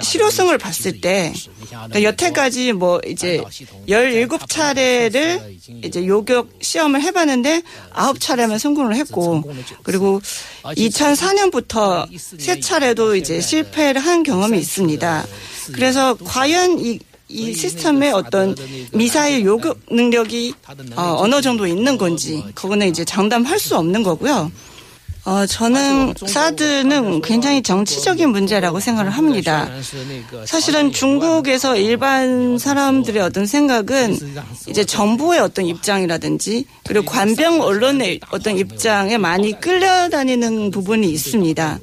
[0.00, 1.32] 실효성을 봤을 때
[1.68, 3.42] 그러니까 여태까지 뭐 이제
[3.88, 7.62] 17차례를 이제 요격 시험을 해봤는데
[7.94, 9.42] 9차례만 성공을 했고
[9.82, 10.20] 그리고
[10.64, 12.06] 2004년부터
[12.40, 15.26] 세 차례도 이제 실패를 한 경험이 있습니다.
[15.72, 16.98] 그래서 과연 이,
[17.28, 18.54] 이 시스템의 어떤
[18.92, 20.54] 미사일 요격 능력이
[20.96, 24.50] 어, 어느 정도 있는 건지 그거는 이제 장담할 수 없는 거고요.
[25.24, 29.68] 어, 저는 사드는 굉장히 정치적인 문제라고 생각을 합니다.
[30.46, 34.18] 사실은 중국에서 일반 사람들의 어떤 생각은
[34.68, 41.78] 이제 정부의 어떤 입장이라든지 그리고 관병 언론의 어떤 입장에 많이 끌려다니는 부분이 있습니다.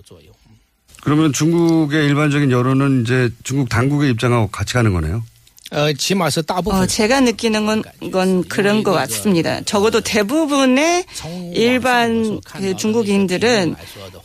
[1.02, 5.24] 그러면 중국의 일반적인 여론은 이제 중국 당국의 입장하고 같이 가는 거네요?
[5.72, 9.62] 어, 지마서 어, 제가 느끼는 건, 건 그런 것 같습니다.
[9.62, 11.06] 적어도 대부분의
[11.54, 13.76] 일반 그 중국인들은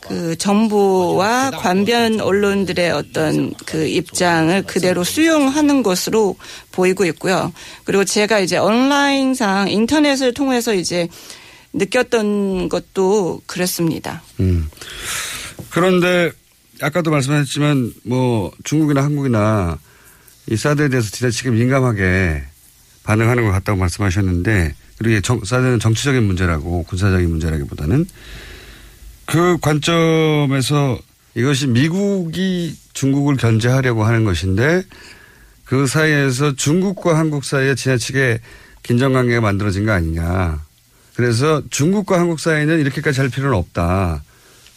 [0.01, 6.35] 그 정부와 관변 언론들의 어떤 그 입장을 그대로 수용하는 것으로
[6.71, 7.53] 보이고 있고요.
[7.83, 11.07] 그리고 제가 이제 온라인상 인터넷을 통해서 이제
[11.73, 14.23] 느꼈던 것도 그렇습니다.
[14.39, 14.67] 음.
[15.69, 16.31] 그런데
[16.81, 19.77] 아까도 말씀하셨지만 뭐 중국이나 한국이나
[20.47, 22.43] 이 사드에 대해서 지나치게 민감하게
[23.03, 28.05] 반응하는 것 같다고 말씀하셨는데 그리고 정, 사드는 정치적인 문제라고 군사적인 문제라기보다는
[29.25, 30.99] 그 관점에서
[31.35, 34.83] 이것이 미국이 중국을 견제하려고 하는 것인데
[35.65, 38.39] 그 사이에서 중국과 한국 사이에 지나치게
[38.83, 40.63] 긴장관계가 만들어진 거 아니냐.
[41.15, 44.23] 그래서 중국과 한국 사이는 이렇게까지 할 필요는 없다.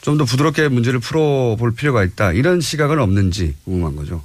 [0.01, 2.33] 좀 더 부드럽게 문제를 풀어볼 필요가 있다.
[2.33, 4.25] 이런 시각은 없는지 궁금한 거죠.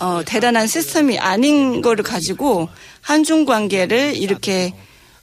[0.00, 2.68] 어, 대단한 시스템이 아닌 거를 가지고
[3.02, 4.72] 한중 관계를 이렇게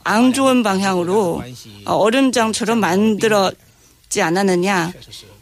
[0.04, 1.44] 안 좋은 방향으로
[1.86, 4.94] 어, 얼음장처럼 만들었지 않았느냐.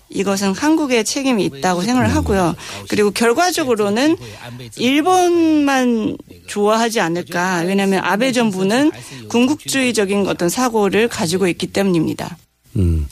[0.09, 2.55] 이것은 한국의 책임이 있다고 생각을 하고요.
[2.87, 4.15] 그리고 결과적으로는
[4.77, 6.17] 일본만
[6.47, 7.63] 좋아하지 않을까.
[7.65, 8.91] 왜냐하면 아베 정부는
[9.27, 12.37] 군국주의적인 어떤 사고를 가지고 있기 때문입니다.
[12.77, 13.07] 음.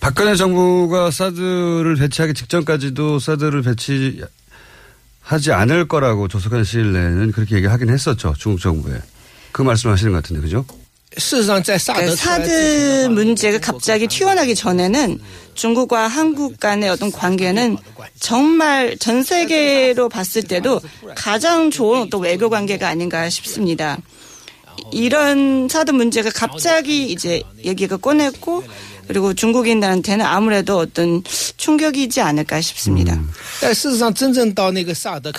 [0.00, 4.22] 박근혜 정부가 사드를 배치하기 직전까지도 사드를 배치
[5.28, 8.32] 하지 않을 거라고 조속한 시일 내에는 그렇게 얘기하긴 했었죠.
[8.38, 8.98] 중국 정부에.
[9.52, 10.64] 그 말씀하시는 것 같은데, 그죠?
[12.06, 15.18] 네, 사드 문제가 갑자기 튀어나기 전에는
[15.52, 17.76] 중국과 한국 간의 어떤 관계는
[18.18, 20.80] 정말 전 세계로 봤을 때도
[21.14, 23.98] 가장 좋은 어떤 외교 관계가 아닌가 싶습니다.
[24.92, 28.64] 이런 사드 문제가 갑자기 이제 얘기가 꺼냈고
[29.08, 31.22] 그리고 중국인들한테는 아무래도 어떤
[31.56, 33.14] 충격이지 않을까 싶습니다.
[33.14, 33.30] 음.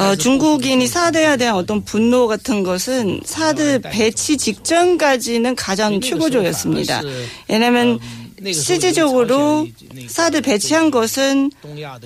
[0.03, 7.01] 어, 중국인이 사드에 대한 어떤 분노 같은 것은 사드 배치 직전까지는 가장 최고조였습니다.
[7.47, 7.99] 왜냐하면
[8.53, 9.67] 실질적으로
[10.07, 11.51] 사드 배치한 것은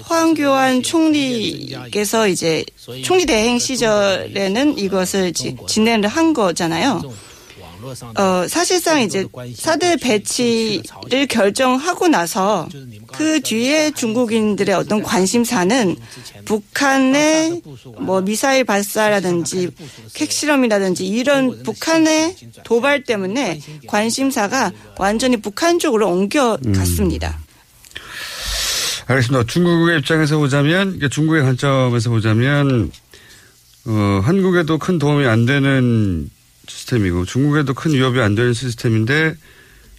[0.01, 2.65] 황교안 총리께서 이제
[3.03, 5.31] 총리 대행 시절에는 이것을
[5.67, 7.01] 진행을 한 거잖아요.
[8.15, 12.67] 어, 사실상 이제 사드 배치를 결정하고 나서
[13.13, 15.95] 그 뒤에 중국인들의 어떤 관심사는
[16.45, 17.61] 북한의
[17.99, 19.69] 뭐 미사일 발사라든지
[20.17, 27.39] 핵실험이라든지 이런 북한의 도발 때문에 관심사가 완전히 북한 쪽으로 옮겨갔습니다.
[29.05, 29.45] 알겠습니다.
[29.47, 32.89] 중국의 입장에서 보자면, 중국의 관점에서 보자면,
[33.85, 36.29] 어, 한국에도 큰 도움이 안 되는
[36.67, 39.35] 시스템이고 중국에도 큰 위협이 안 되는 시스템인데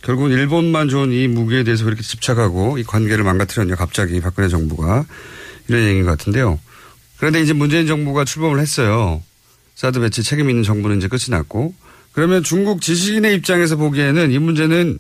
[0.03, 5.05] 결국은 일본만 좋은 이 무기에 대해서 그렇게 집착하고 이 관계를 망가뜨렸냐 갑자기 박근혜 정부가
[5.69, 6.59] 이런 얘기인 것 같은데요.
[7.17, 9.23] 그런데 이제 문재인 정부가 출범을 했어요.
[9.77, 11.75] 사드 배치 책임 있는 정부는 이제 끝이 났고
[12.13, 14.99] 그러면 중국 지식인의 입장에서 보기에는 이 문제는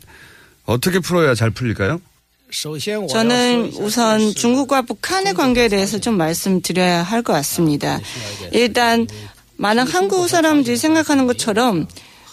[0.64, 2.00] 어떻게 풀어야 잘 풀릴까요?
[3.08, 7.98] 저는 우선 중국과 북한의 관계에 대해서 좀 말씀드려야 할 것 같습니다.
[8.52, 9.06] 일단
[9.56, 11.86] 많은 한국 사람들이 생각하는 것처럼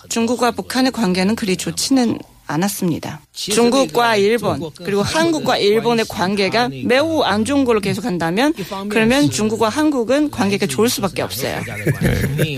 [0.10, 2.18] 중국과 북한의 관계는 그리 좋지는
[2.52, 3.22] 않았습니다.
[3.34, 8.54] 중국과 일본 그리고 한국과 일본의 관계가 매우 안 좋은 걸로 계속한다면
[8.90, 11.62] 그러면 중국과 한국은 관계가 좋을 수밖에 없어요.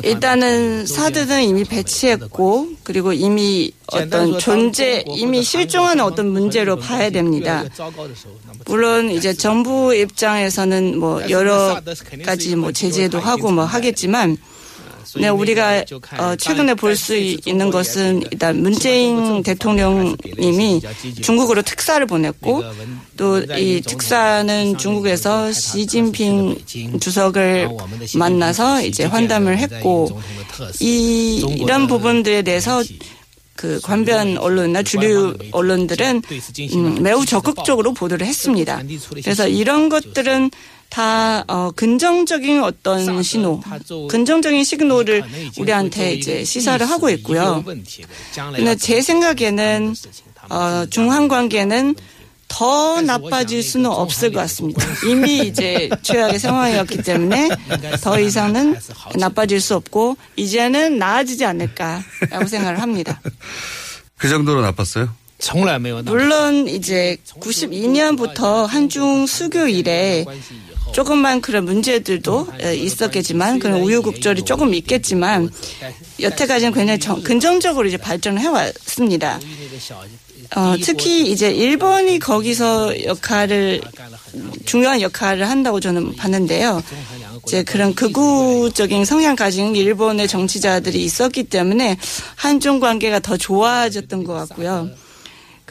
[0.03, 7.63] 일단은 사드는 이미 배치했고 그리고 이미 어떤 존재 이미 실종하는 어떤 문제로 봐야 됩니다.
[8.65, 11.79] 물론 이제 정부 입장에서는 뭐 여러
[12.25, 14.37] 가지 뭐 제재도 하고 뭐 하겠지만
[15.19, 15.83] 네, 우리가
[16.17, 20.81] 어, 최근에 볼 수 있는 것은 일단 문재인 대통령님이
[21.21, 22.63] 중국으로 특사를 보냈고
[23.17, 26.57] 또 이 특사는 중국에서 시진핑
[26.99, 27.69] 주석을
[28.15, 30.19] 만나서 이제 환담을 했고
[30.79, 32.83] 이 이런 부분들에 대해서
[33.55, 36.21] 그 관변 언론이나 주류 언론들은
[36.75, 38.81] 음, 매우 적극적으로 보도를 했습니다.
[39.23, 40.49] 그래서 이런 것들은
[40.93, 43.59] 다 어, 긍정적인 어떤 신호,
[44.11, 45.23] 긍정적인 시그널을
[45.57, 47.63] 우리한테 이제 시사를 어, 하고 있고요.
[47.65, 49.95] 근데 제 생각에는
[50.51, 51.95] 어, 중한 관계는
[52.47, 54.85] 더 나빠질 수는 없을 것 같습니다.
[55.09, 57.49] 이미 이제 최악의 상황이었기 때문에
[58.03, 58.77] 더 이상은
[59.15, 63.19] 나빠질 수 없고 이제는 나아지지 않을까라고 생각을 합니다.
[64.19, 65.09] 그 정도로 나빴어요?
[66.05, 70.25] 물론 이제 92년부터 한중 수교일에
[70.91, 75.49] 조금만 그런 문제들도 에, 있었겠지만 그런 우유곡절이 조금 있겠지만
[76.21, 79.39] 여태까지는 굉장히 정- 긍정적으로 이제 발전을 해왔습니다.
[80.55, 83.81] 어, 특히 이제 일본이 거기서 역할을
[84.65, 86.83] 중요한 역할을 한다고 저는 봤는데요.
[87.47, 91.97] 이제 그런 극우적인 성향 가진 일본의 정치자들이 있었기 때문에
[92.35, 94.89] 한중 관계가 더 좋아졌던 것 같고요.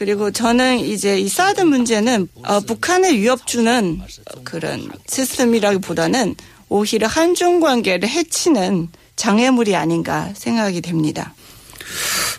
[0.03, 4.01] 그리고 저는 이제 이 사드 문제는 어, 북한의 위협 주는
[4.43, 6.35] 그런 시스템이라기보다는
[6.67, 11.33] 오히려 한중 관계를 해치는 장애물이 아닌가 생각이 됩니다.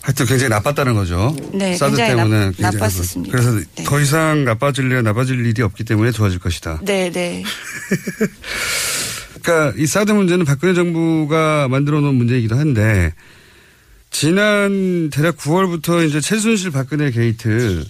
[0.03, 1.35] 하여튼 굉장히 나빴다는 거죠.
[1.55, 3.33] 네, 사드 때문에 나- 나빴었습니다.
[3.33, 3.85] 그래서 네.
[3.85, 6.81] 더 이상 나빠질래 나빠질 일이 없기 때문에 좋아질 것이다.
[6.83, 7.45] 네, 네.
[9.41, 13.15] 그러니까 이 사드 문제는 박근혜 정부가 만들어 놓은 문제이기도 한데
[14.15, 17.85] 지난 대략 9월부터 이제 최순실 박근혜 게이트가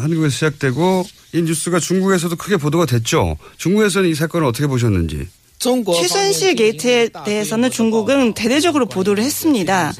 [0.00, 3.36] 한국에서 시작되고 이 뉴스가 중국에서도 크게 보도가 됐죠.
[3.56, 5.26] 중국에서는 이 사건을 어떻게 보셨는지.
[5.58, 9.92] 최순실 게이트에 대해서는 중국은 대대적으로 보도를 했습니다.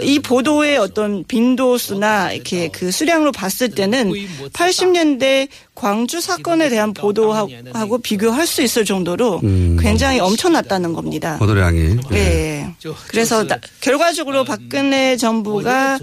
[0.00, 4.12] 이 보도의 어떤 빈도수나 이렇게 그 수량으로 봤을 때는
[4.52, 9.78] 80년대 광주 사건에 대한 보도하고 비교할 수 있을 정도로 음.
[9.80, 11.38] 굉장히 엄청났다는 겁니다.
[11.38, 11.96] 보도량이.
[12.10, 12.74] 네.
[13.08, 15.98] 그래서 나, 결과적으로 박근혜 정부가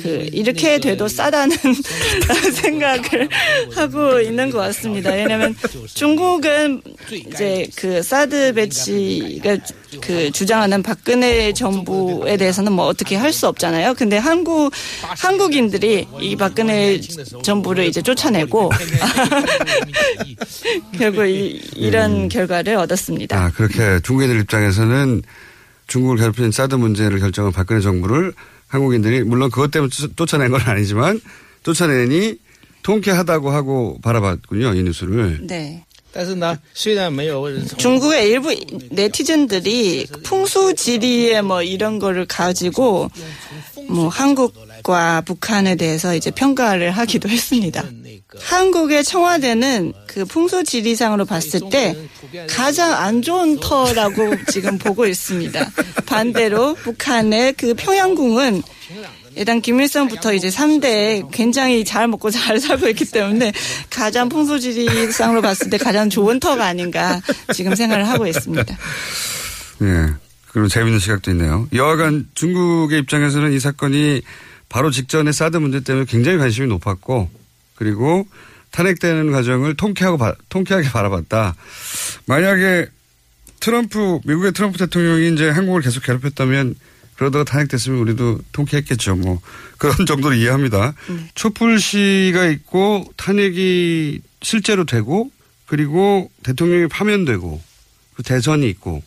[0.00, 1.56] 그 이렇게 돼도 싸다는
[2.54, 3.28] 생각을
[3.74, 5.10] 하고 있는 것 같습니다.
[5.10, 5.54] 왜냐하면
[5.94, 9.56] 중국은 이제 그 사드 배치가
[10.00, 13.94] 그 주장하는 박근혜 정부에 대해서는 뭐 어떻게 할 수 없잖아요.
[13.94, 17.00] 근데 한국 한국인들이 이 박근혜
[17.42, 18.70] 정부를 이제 쫓아내고
[20.98, 23.36] 결국 이, 이런 결과를 얻었습니다.
[23.36, 25.22] 아, 그렇게 중국인들 입장에서는
[25.86, 28.32] 중국을 괴롭힌 사드 문제를 결정한 박근혜 정부를
[28.68, 31.20] 한국인들이 물론 그것 때문에 쫓아낸 건 아니지만
[31.62, 32.36] 쫓아내니
[32.82, 35.46] 통쾌하다고 하고 바라봤군요, 이 뉴스를.
[35.46, 35.84] 네.
[37.76, 38.54] 중국의 일부
[38.90, 43.10] 네티즌들이 풍수지리에 뭐 이런 거를 가지고
[43.88, 47.84] 뭐 한국과 북한에 대해서 이제 평가를 하기도 했습니다.
[48.38, 51.96] 한국의 청와대는 그 풍수지리상으로 봤을 때
[52.48, 55.70] 가장 안 좋은 터라고 지금 보고 있습니다.
[56.06, 58.62] 반대로 북한의 그 평양궁은
[59.36, 63.52] 일단 김일성부터 이제 3대 굉장히 잘 먹고 잘 살고 있기 때문에
[63.90, 67.20] 가장 풍소지리상으로 봤을 때 가장 좋은 터가 아닌가
[67.52, 68.76] 지금 생각을 하고 있습니다.
[69.78, 70.08] 네.
[70.52, 71.68] 그리고 재밌는 시각도 있네요.
[71.72, 74.22] 여하간 중국의 입장에서는 이 사건이
[74.68, 77.28] 바로 직전에 사드 문제 때문에 굉장히 관심이 높았고
[77.74, 78.26] 그리고
[78.70, 81.54] 탄핵되는 과정을 통쾌하고 바, 통쾌하게 바라봤다.
[82.26, 82.86] 만약에
[83.60, 86.74] 트럼프 미국의 트럼프 대통령이 이제 한국을 계속 괴롭혔다면
[87.16, 89.16] 그러다가 탄핵됐으면 우리도 통쾌했겠죠.
[89.16, 89.40] 뭐
[89.78, 90.94] 그런 정도로 이해합니다.
[91.08, 91.30] 네.
[91.34, 95.30] 촛불 시가 있고 탄핵이 실제로 되고
[95.66, 97.60] 그리고 대통령이 파면되고
[98.14, 99.02] 그 대선이 있고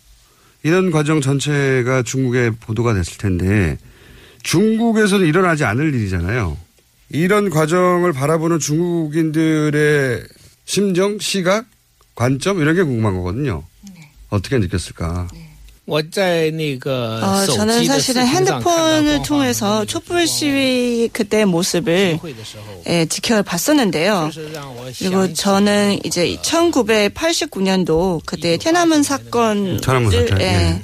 [0.64, 3.78] 이런 과정 전체가 중국에 보도가 됐을 텐데
[4.44, 6.58] 중국에서는 일어나지 않을 일이잖아요.
[7.10, 10.24] 이런 과정을 바라보는 중국인들의
[10.66, 11.66] 심정, 시각,
[12.16, 13.64] 관점 이런 게 궁금한 거거든요.
[13.94, 14.12] 네.
[14.30, 15.28] 어떻게 느꼈을까?
[15.34, 15.47] 네.
[17.24, 22.20] 어, 저는 사실은 핸드폰을 통해서 촛불 시위 그때 모습을
[22.88, 24.30] 예, 지켜봤었는데요.
[25.00, 30.82] 그리고 저는 이제 1989년도 그때天安문 사건을 사건, 예, 예.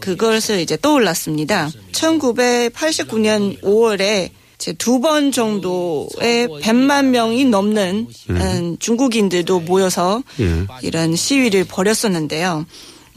[0.00, 1.68] 그것을 이제 떠올랐습니다.
[1.92, 4.30] 1989년 5월에
[4.78, 8.76] 두번 정도의 100만 명이 넘는 예.
[8.78, 10.66] 중국인들도 모여서 예.
[10.80, 12.64] 이런 시위를 벌였었는데요.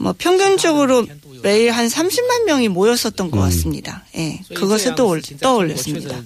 [0.00, 1.06] 뭐 평균적으로
[1.42, 3.42] 매일 한 30만 명이 모였었던 것 음.
[3.42, 4.04] 같습니다.
[4.16, 6.16] 예, 그것을 또 떠올렸습니다.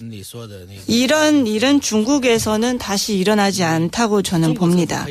[0.87, 5.07] 이런 일은 중국에서는 다시 일어나지 않다고 저는 봅니다.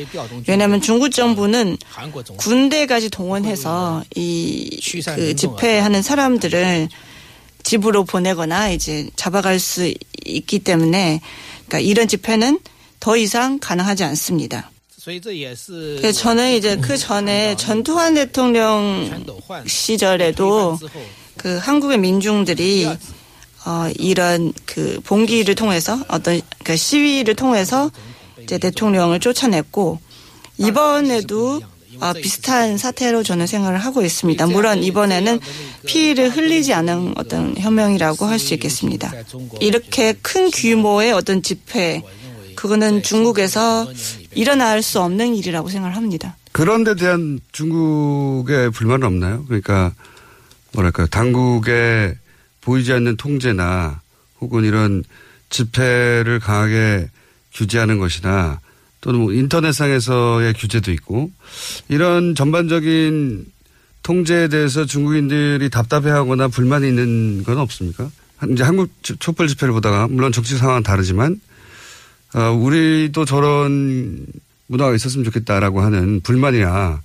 [0.46, 1.76] 왜냐하면 중국 정부는
[2.36, 4.74] 군대까지 동원해서 이
[5.16, 6.88] 그 집회하는 사람들을
[7.62, 9.92] 집으로 보내거나 이제 잡아갈 수
[10.24, 11.20] 있기 때문에
[11.66, 12.60] 그러니까 이런 집회는
[13.00, 14.70] 더 이상 가능하지 않습니다.
[16.12, 19.24] 저는 이제 그 전에 전두환 대통령
[19.66, 20.78] 시절에도
[21.36, 22.86] 그 한국의 민중들이
[23.66, 27.90] 어 이런 그 봉기를 통해서 어떤 그 시위를 통해서
[28.42, 29.98] 이제 대통령을 쫓아냈고
[30.58, 31.60] 이번에도
[32.00, 34.46] 어, 비슷한 사태로 저는 생각을 하고 있습니다.
[34.48, 35.38] 물론 이번에는
[35.86, 39.12] 피해를 흘리지 않은 어떤 혁명이라고 할 수 있겠습니다.
[39.60, 42.02] 이렇게 큰 규모의 어떤 집회,
[42.56, 43.86] 그거는 중국에서
[44.34, 46.36] 일어날 수 없는 일이라고 생각을 합니다.
[46.52, 49.44] 그런 데 대한 중국의 불만은 없나요?
[49.46, 49.92] 그러니까
[50.72, 51.06] 뭐랄까요.
[51.08, 52.16] 당국의
[52.60, 54.00] 보이지 않는 통제나
[54.40, 55.04] 혹은 이런
[55.50, 57.08] 집회를 강하게
[57.52, 58.60] 규제하는 것이나
[59.00, 61.30] 또는 뭐 인터넷상에서의 규제도 있고
[61.88, 63.46] 이런 전반적인
[64.02, 68.10] 통제에 대해서 중국인들이 답답해하거나 불만이 있는 건 없습니까?
[68.50, 71.40] 이제 한국 촛불 집회를 보다가 물론 정치 상황은 다르지만
[72.34, 74.26] 어, 우리도 저런
[74.66, 77.00] 문화가 있었으면 좋겠다라고 하는 불만이나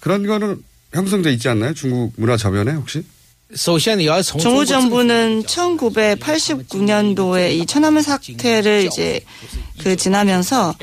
[0.00, 0.62] 그런 거는
[0.92, 1.74] 형성돼 있지 않나요?
[1.74, 3.04] 중국 문화 저변에 혹시?
[4.38, 9.20] 중국 정부는 1989년도에 이 천안문 사태를 이제
[9.82, 10.74] 그 지나면서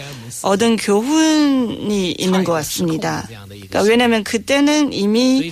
[0.43, 3.28] 얻은 교훈이 있는 것 같습니다.
[3.47, 5.51] 그러니까 왜냐하면 그때는 이미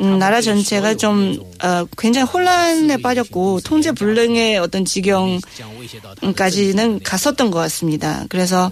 [0.00, 8.24] 음, 나라 전체가 좀 어, 굉장히 혼란에 빠졌고 통제 불능의 어떤 지경까지는 갔었던 것 같습니다.
[8.28, 8.70] 그래서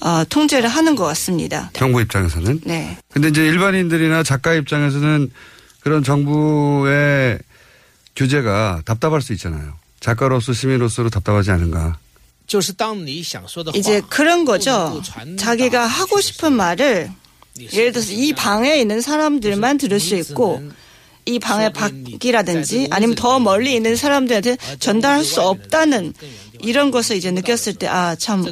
[0.00, 1.70] 어, 통제를 하는 것 같습니다.
[1.74, 2.62] 정부 입장에서는.
[2.64, 2.96] 네.
[3.12, 5.30] 근데 이제 일반인들이나 작가 입장에서는
[5.82, 7.38] 그런 정부의
[8.16, 9.74] 규제가 답답할 수 있잖아요.
[10.00, 11.98] 작가로서 시민으로서로 답답하지 않은가.
[13.74, 15.00] 이제 그런 거죠.
[15.38, 17.10] 자기가 하고 싶은 말을
[17.72, 20.62] 예를 들어서 이 방에 있는 사람들만 들을 수 있고
[21.24, 26.14] 이 방의 밖이라든지 아니면 더 멀리 있는 사람들한테 전달할 수 없다는
[26.60, 28.44] 이런 것을 이제 느꼈을 때 아 참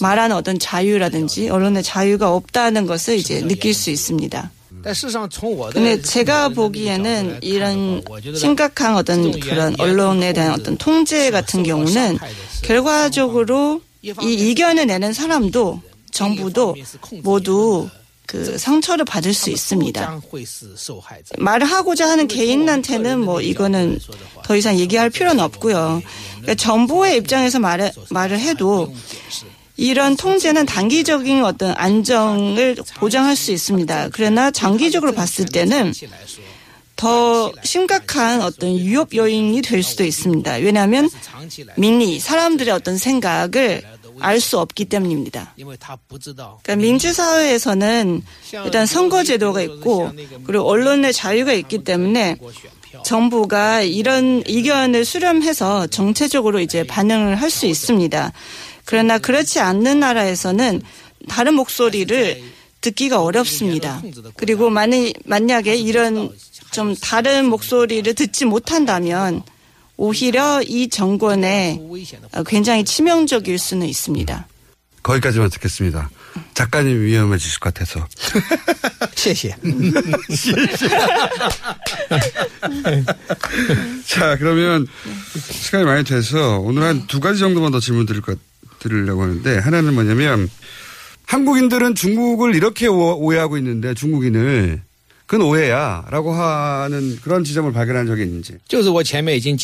[0.00, 4.50] 말하는 어떤 자유라든지 언론의 자유가 없다는 것을 이제 느낄 수 있습니다.
[5.72, 8.02] 근데 제가 보기에는 이런
[8.36, 12.18] 심각한 어떤 그런 언론에 대한 어떤 통제 같은 경우는
[12.62, 16.76] 결과적으로 이 이견을 내는 사람도 정부도
[17.22, 17.88] 모두
[18.26, 20.00] 그 상처를 받을 수 있습니다.
[21.38, 23.98] 말을 하고자 하는 개인한테는 뭐 이거는
[24.44, 26.00] 더 이상 얘기할 필요는 없고요.
[26.30, 28.94] 그러니까 정부의 입장에서 말을 말을 해도
[29.80, 34.10] 이런 통제는 단기적인 어떤 안정을 보장할 수 있습니다.
[34.12, 35.94] 그러나 장기적으로 봤을 때는
[36.96, 40.56] 더 심각한 어떤 위협 요인이 될 수도 있습니다.
[40.56, 41.08] 왜냐하면
[41.78, 43.82] 민리, 사람들의 어떤 생각을
[44.18, 45.54] 알수 없기 때문입니다.
[45.56, 48.22] 그러니까 민주사회에서는
[48.66, 50.10] 일단 선거제도가 있고
[50.44, 52.36] 그리고 언론의 자유가 있기 때문에
[53.02, 58.32] 정부가 이런 의견을 수렴해서 정체적으로 이제 반응을 할 수 있습니다.
[58.90, 60.82] 그러나 그렇지 않는 나라에서는
[61.28, 62.42] 다른 목소리를
[62.80, 64.02] 듣기가 어렵습니다.
[64.36, 66.28] 그리고 만약, 만약에 이런
[66.72, 69.42] 좀 다른 목소리를 듣지 못한다면
[69.96, 71.80] 오히려 이 정권에
[72.48, 74.48] 굉장히 치명적일 수는 있습니다.
[75.04, 76.10] 거기까지만 듣겠습니다.
[76.54, 78.06] 작가님 위험해지실 것 같아서.
[79.14, 79.54] 谢谢.
[84.06, 84.86] 자, 그러면
[85.50, 88.38] 시간이 많이 돼서 오늘 한 두 가지 정도만 더 질문 드릴 것,
[88.80, 90.48] 드리려고 하는데 하나는 뭐냐면
[91.26, 94.82] 한국인들은 중국을 이렇게 오해하고 있는데 중국인을
[95.30, 98.54] 그건 오해야 라고 하는 그런 지점을 발견한 적이 있는지.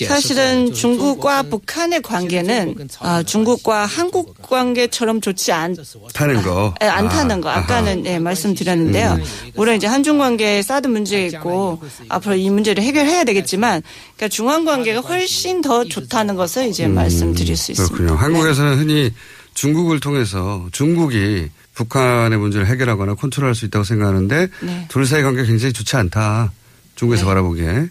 [0.06, 6.72] 사실은 중국과 북한의 관계는 아, 중국과 한국 관계처럼 좋지 않다는 거.
[6.80, 7.48] 네, 않다는 아, 거.
[7.50, 9.14] 아까는 네, 말씀드렸는데요.
[9.14, 9.24] 음.
[9.56, 13.82] 물론 이제 한중 관계에 사드 문제가 있고 앞으로 이 문제를 해결해야 되겠지만
[14.14, 17.92] 그러니까 중한 관계가 훨씬 더 좋다는 것을 이제 음, 말씀드릴 수 있습니다.
[17.92, 18.16] 그렇군요.
[18.16, 19.12] 한국에서는 흔히
[19.54, 24.86] 중국을 통해서 중국이 북한의 문제를 해결하거나 컨트롤할 수 있다고 생각하는데 네.
[24.88, 26.52] 둘 사이 관계가 굉장히 좋지 않다.
[26.96, 27.28] 중국에서 네.
[27.28, 27.72] 바라보기에.
[27.72, 27.90] 네.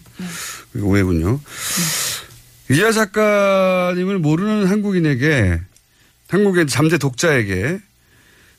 [0.80, 1.40] 오해군요.
[2.68, 2.76] 네.
[2.76, 5.60] 이하 작가님을 모르는 한국인에게
[6.28, 7.78] 한국의 잠재 독자에게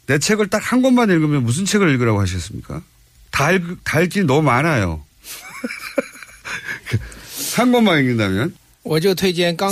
[0.08, 2.82] 내 책을 딱 한 권만 읽으면 무슨 책을 읽으라고 하셨습니까?
[3.30, 5.04] 다, 읽, 다 읽기 너무 많아요.
[7.58, 8.56] 한 권만 읽는다면?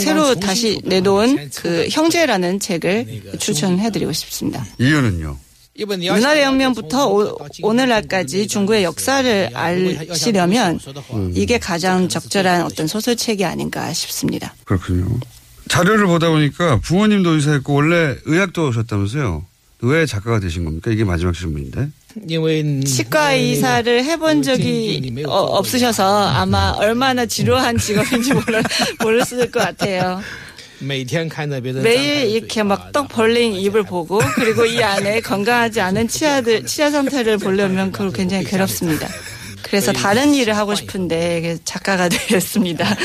[0.01, 4.65] 새로 다시 내놓은 그 형제라는 책을 추천해드리고 싶습니다.
[4.77, 5.44] 이유는요?
[5.77, 10.79] 문화대혁명부터 오, 늘날까지 중국의 역사를 알시려면
[11.13, 11.31] 음.
[11.35, 14.55] 이게 가장 적절한 어떤 소설책이 아닌가 싶습니다.
[14.63, 15.19] 그렇군요.
[15.67, 19.45] 자료를 보다 보니까 부모님도 의사였고 원래 의학도 하셨다면서요.
[19.81, 20.91] 왜 작가가 되신 겁니까?
[20.91, 21.89] 이게 마지막 질문인데.
[22.85, 28.61] 치과 의사를 해본 적이 어, 없으셔서 아마 얼마나 지루한 직업인지 모르,
[29.03, 30.21] 모르실 것 같아요.
[31.81, 37.37] 매일 이렇게 막 떡 벌린 입을 보고 그리고 이 안에 건강하지 않은 치아들 치아 상태를
[37.39, 39.07] 보려면 그걸 굉장히 괴롭습니다.
[39.63, 42.95] 그래서 다른 일을 하고 싶은데 작가가 되었습니다.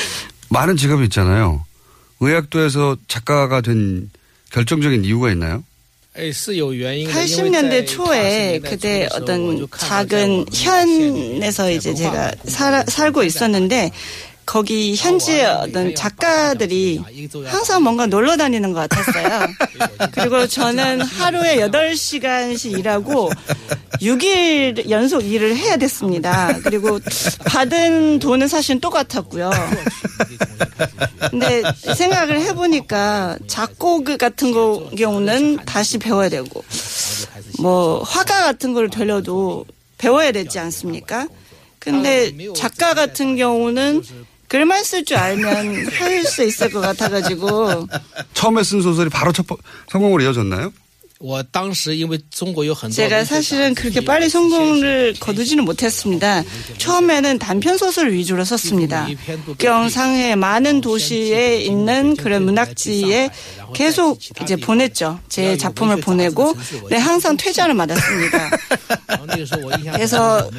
[0.50, 1.64] 많은 직업이 있잖아요.
[2.20, 4.10] 의학도에서 작가가 된
[4.52, 5.64] 결정적인 이유가 있나요?
[7.08, 13.90] 80년대 초에 그때 어떤 작은 현에서 이제 제가 살, 살고 있었는데
[14.47, 17.01] 거기 현지 어떤 작가들이
[17.45, 19.47] 항상 뭔가 놀러 다니는 것 같았어요.
[20.12, 23.30] 그리고 저는 하루에 8시간씩 일하고
[24.01, 26.59] 6일 연속 일을 해야 됐습니다.
[26.64, 26.99] 그리고
[27.47, 29.51] 받은 돈은 사실 똑같았고요.
[31.30, 31.62] 근데
[31.97, 36.64] 생각을 해보니까 작곡 같은 거 경우는 다시 배워야 되고
[37.61, 39.64] 뭐 화가 같은 걸 되려도
[39.99, 41.28] 배워야 되지 않습니까?
[41.78, 44.03] 근데 작가 같은 경우는
[44.51, 47.86] 글만 쓸 줄 알면 할 수 있을 것 같아가지고.
[48.34, 49.46] 처음에 쓴 소설이 바로 첫
[49.88, 50.72] 성공으로 이어졌나요?
[52.96, 56.42] 제가 사실은 그렇게 빨리 성공을 거두지는 못했습니다.
[56.78, 59.07] 처음에는 단편 소설 위주로 썼습니다.
[59.59, 63.28] 경상해 많은 도시에 있는 그런 문학지에
[63.74, 65.18] 계속 이제 보냈죠.
[65.28, 66.54] 제 작품을 보내고
[66.90, 68.50] 네, 항상 퇴짜를 맞았습니다.
[69.92, 70.50] 그래서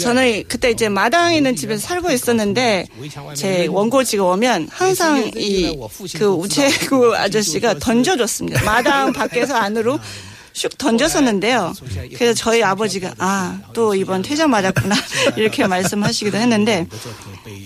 [0.00, 2.86] 저는 그때 이제 마당에 있는 집에서 살고 있었는데
[3.34, 5.76] 제 원고지가 오면 항상 이
[6.18, 8.64] 그 우체국 아저씨가 던져줬습니다.
[8.64, 9.98] 마당 밖에서 안으로
[10.54, 11.72] 슉 던졌었는데요.
[12.16, 14.94] 그래서 저희 아버지가 아 또 이번 퇴장 맞았구나
[15.36, 16.86] 이렇게 말씀하시기도 했는데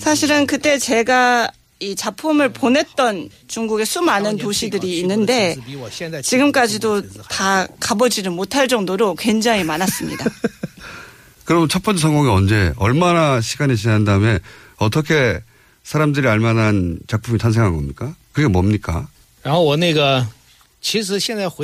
[0.00, 1.48] 사실은 그때 제가
[1.82, 5.56] 이 작품을 보냈던 중국의 수많은 도시들이 있는데
[6.22, 10.24] 지금까지도 다 가보지를 못할 정도로 굉장히 많았습니다.
[11.44, 14.38] 그럼 첫 번째 성공이 언제 얼마나 시간이 지난 다음에
[14.76, 15.40] 어떻게
[15.82, 18.14] 사람들이 알만한 작품이 탄생한 겁니까?
[18.30, 19.08] 그게 뭡니까?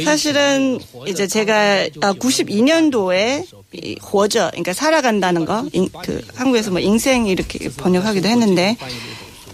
[0.05, 8.77] 사실은 이제 제가 아, 92년도에 호저 그러니까 살아간다는 거그 한국에서 뭐 인생 이렇게 번역하기도 했는데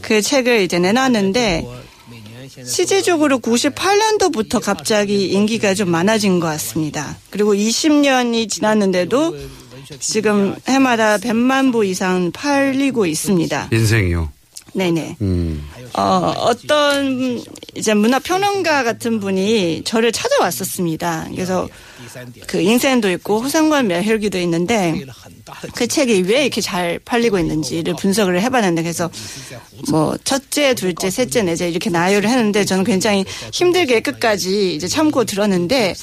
[0.05, 1.65] 그 책을 이제 내놨는데
[2.67, 7.17] 실질적으로 98년도부터 갑자기 인기가 좀 많아진 것 같습니다.
[7.31, 9.35] 그리고 20년이 지났는데도
[9.99, 13.71] 지금 해마다 100만 부 이상 팔리고 있습니다.
[13.73, 14.31] 인생이요.
[14.75, 15.17] 네네.
[15.23, 15.67] 음.
[15.95, 17.41] 어, 어떤
[17.75, 21.29] 이제 문화 평론가 같은 분이 저를 찾아왔었습니다.
[21.31, 21.69] 그래서
[22.47, 24.93] 그 인생도 있고 호상관 멸혈기도 있는데
[25.75, 29.11] 그 책이 왜 이렇게 잘 팔리고 있는지를 분석을 해봤는데 그래서
[29.91, 35.95] 뭐 첫째, 둘째, 셋째, 넷째 이렇게 나열을 했는데 저는 굉장히 힘들게 끝까지 이제 참고 들었는데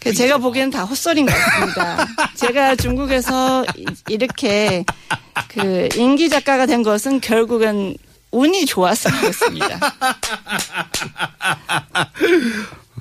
[0.00, 2.06] 그 제가 보기에는 다 헛소리인 것 같습니다.
[2.36, 4.84] 제가 중국에서 이- 이렇게
[5.48, 7.96] 그 인기 작가가 된 것은 결국은
[8.30, 9.80] 운이 좋았을 것입니다.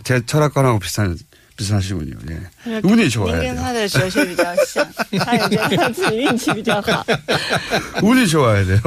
[0.04, 1.18] 제 철학관하고 비슷한,
[1.57, 2.17] 비슷하시군요.
[2.31, 2.81] 예.
[2.83, 3.55] 운이 좋아야 您 돼요.
[3.55, 4.87] 跟他的哲学比较像，
[5.19, 7.05] 他也觉得他自己运气比较好。
[8.03, 8.81] 운이 좋아야 돼요.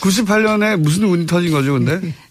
[0.00, 2.14] 98년에 무슨 운이 터진 거죠, 근데?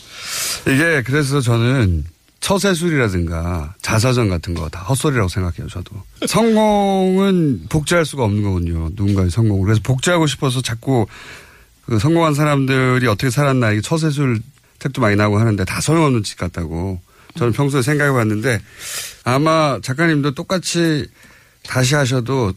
[0.67, 2.05] 이게 그래서 저는
[2.39, 5.91] 처세술이라든가 자사전 같은 거 다 헛소리라고 생각해요, 저도.
[6.27, 8.89] 성공은 복제할 수가 없는 거군요.
[8.93, 9.65] 누군가의 성공을.
[9.65, 11.05] 그래서 복제하고 싶어서 자꾸
[11.85, 14.39] 그 성공한 사람들이 어떻게 살았나 이게 처세술
[14.79, 16.99] 책도 많이 나오고 하는데 다 소용없는 짓 같다고
[17.37, 18.59] 저는 평소에 생각해 봤는데
[19.23, 21.05] 아마 작가님도 똑같이
[21.67, 22.53] 다시 하셔도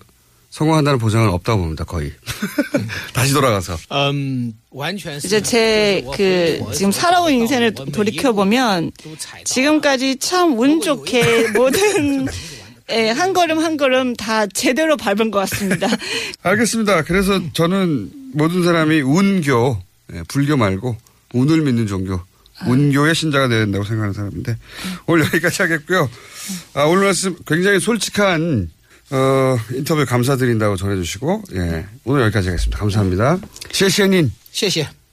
[0.55, 2.13] 성공한다는 보장은 없다고 봅니다, 거의.
[2.77, 2.89] 음.
[3.13, 3.77] 다시 돌아가서.
[5.27, 8.93] 이제 제 그 지금 살아온 인생을 돌이켜보면
[9.45, 12.27] 지금까지 참 운 좋게 모든
[12.91, 15.89] 예, 한 걸음 한 걸음 다 제대로 밟은 것 같습니다.
[16.43, 17.03] 알겠습니다.
[17.03, 19.83] 그래서 저는 모든 사람이 운교,
[20.13, 20.97] 예, 불교 말고
[21.33, 22.15] 운을 믿는 종교,
[22.59, 22.69] 아.
[22.69, 24.93] 운교의 신자가 되야 된다고 생각하는 사람인데 음.
[25.07, 26.09] 오늘 여기까지 하겠고요.
[26.75, 28.71] 아, 오늘 말씀 굉장히 솔직한
[29.11, 32.79] 어, 인터뷰 감사드린다고 전해주시고 예, 오늘 여기까지 하겠습니다.
[32.79, 33.39] 감사합니다.
[33.71, 35.04] 시시님 谢谢。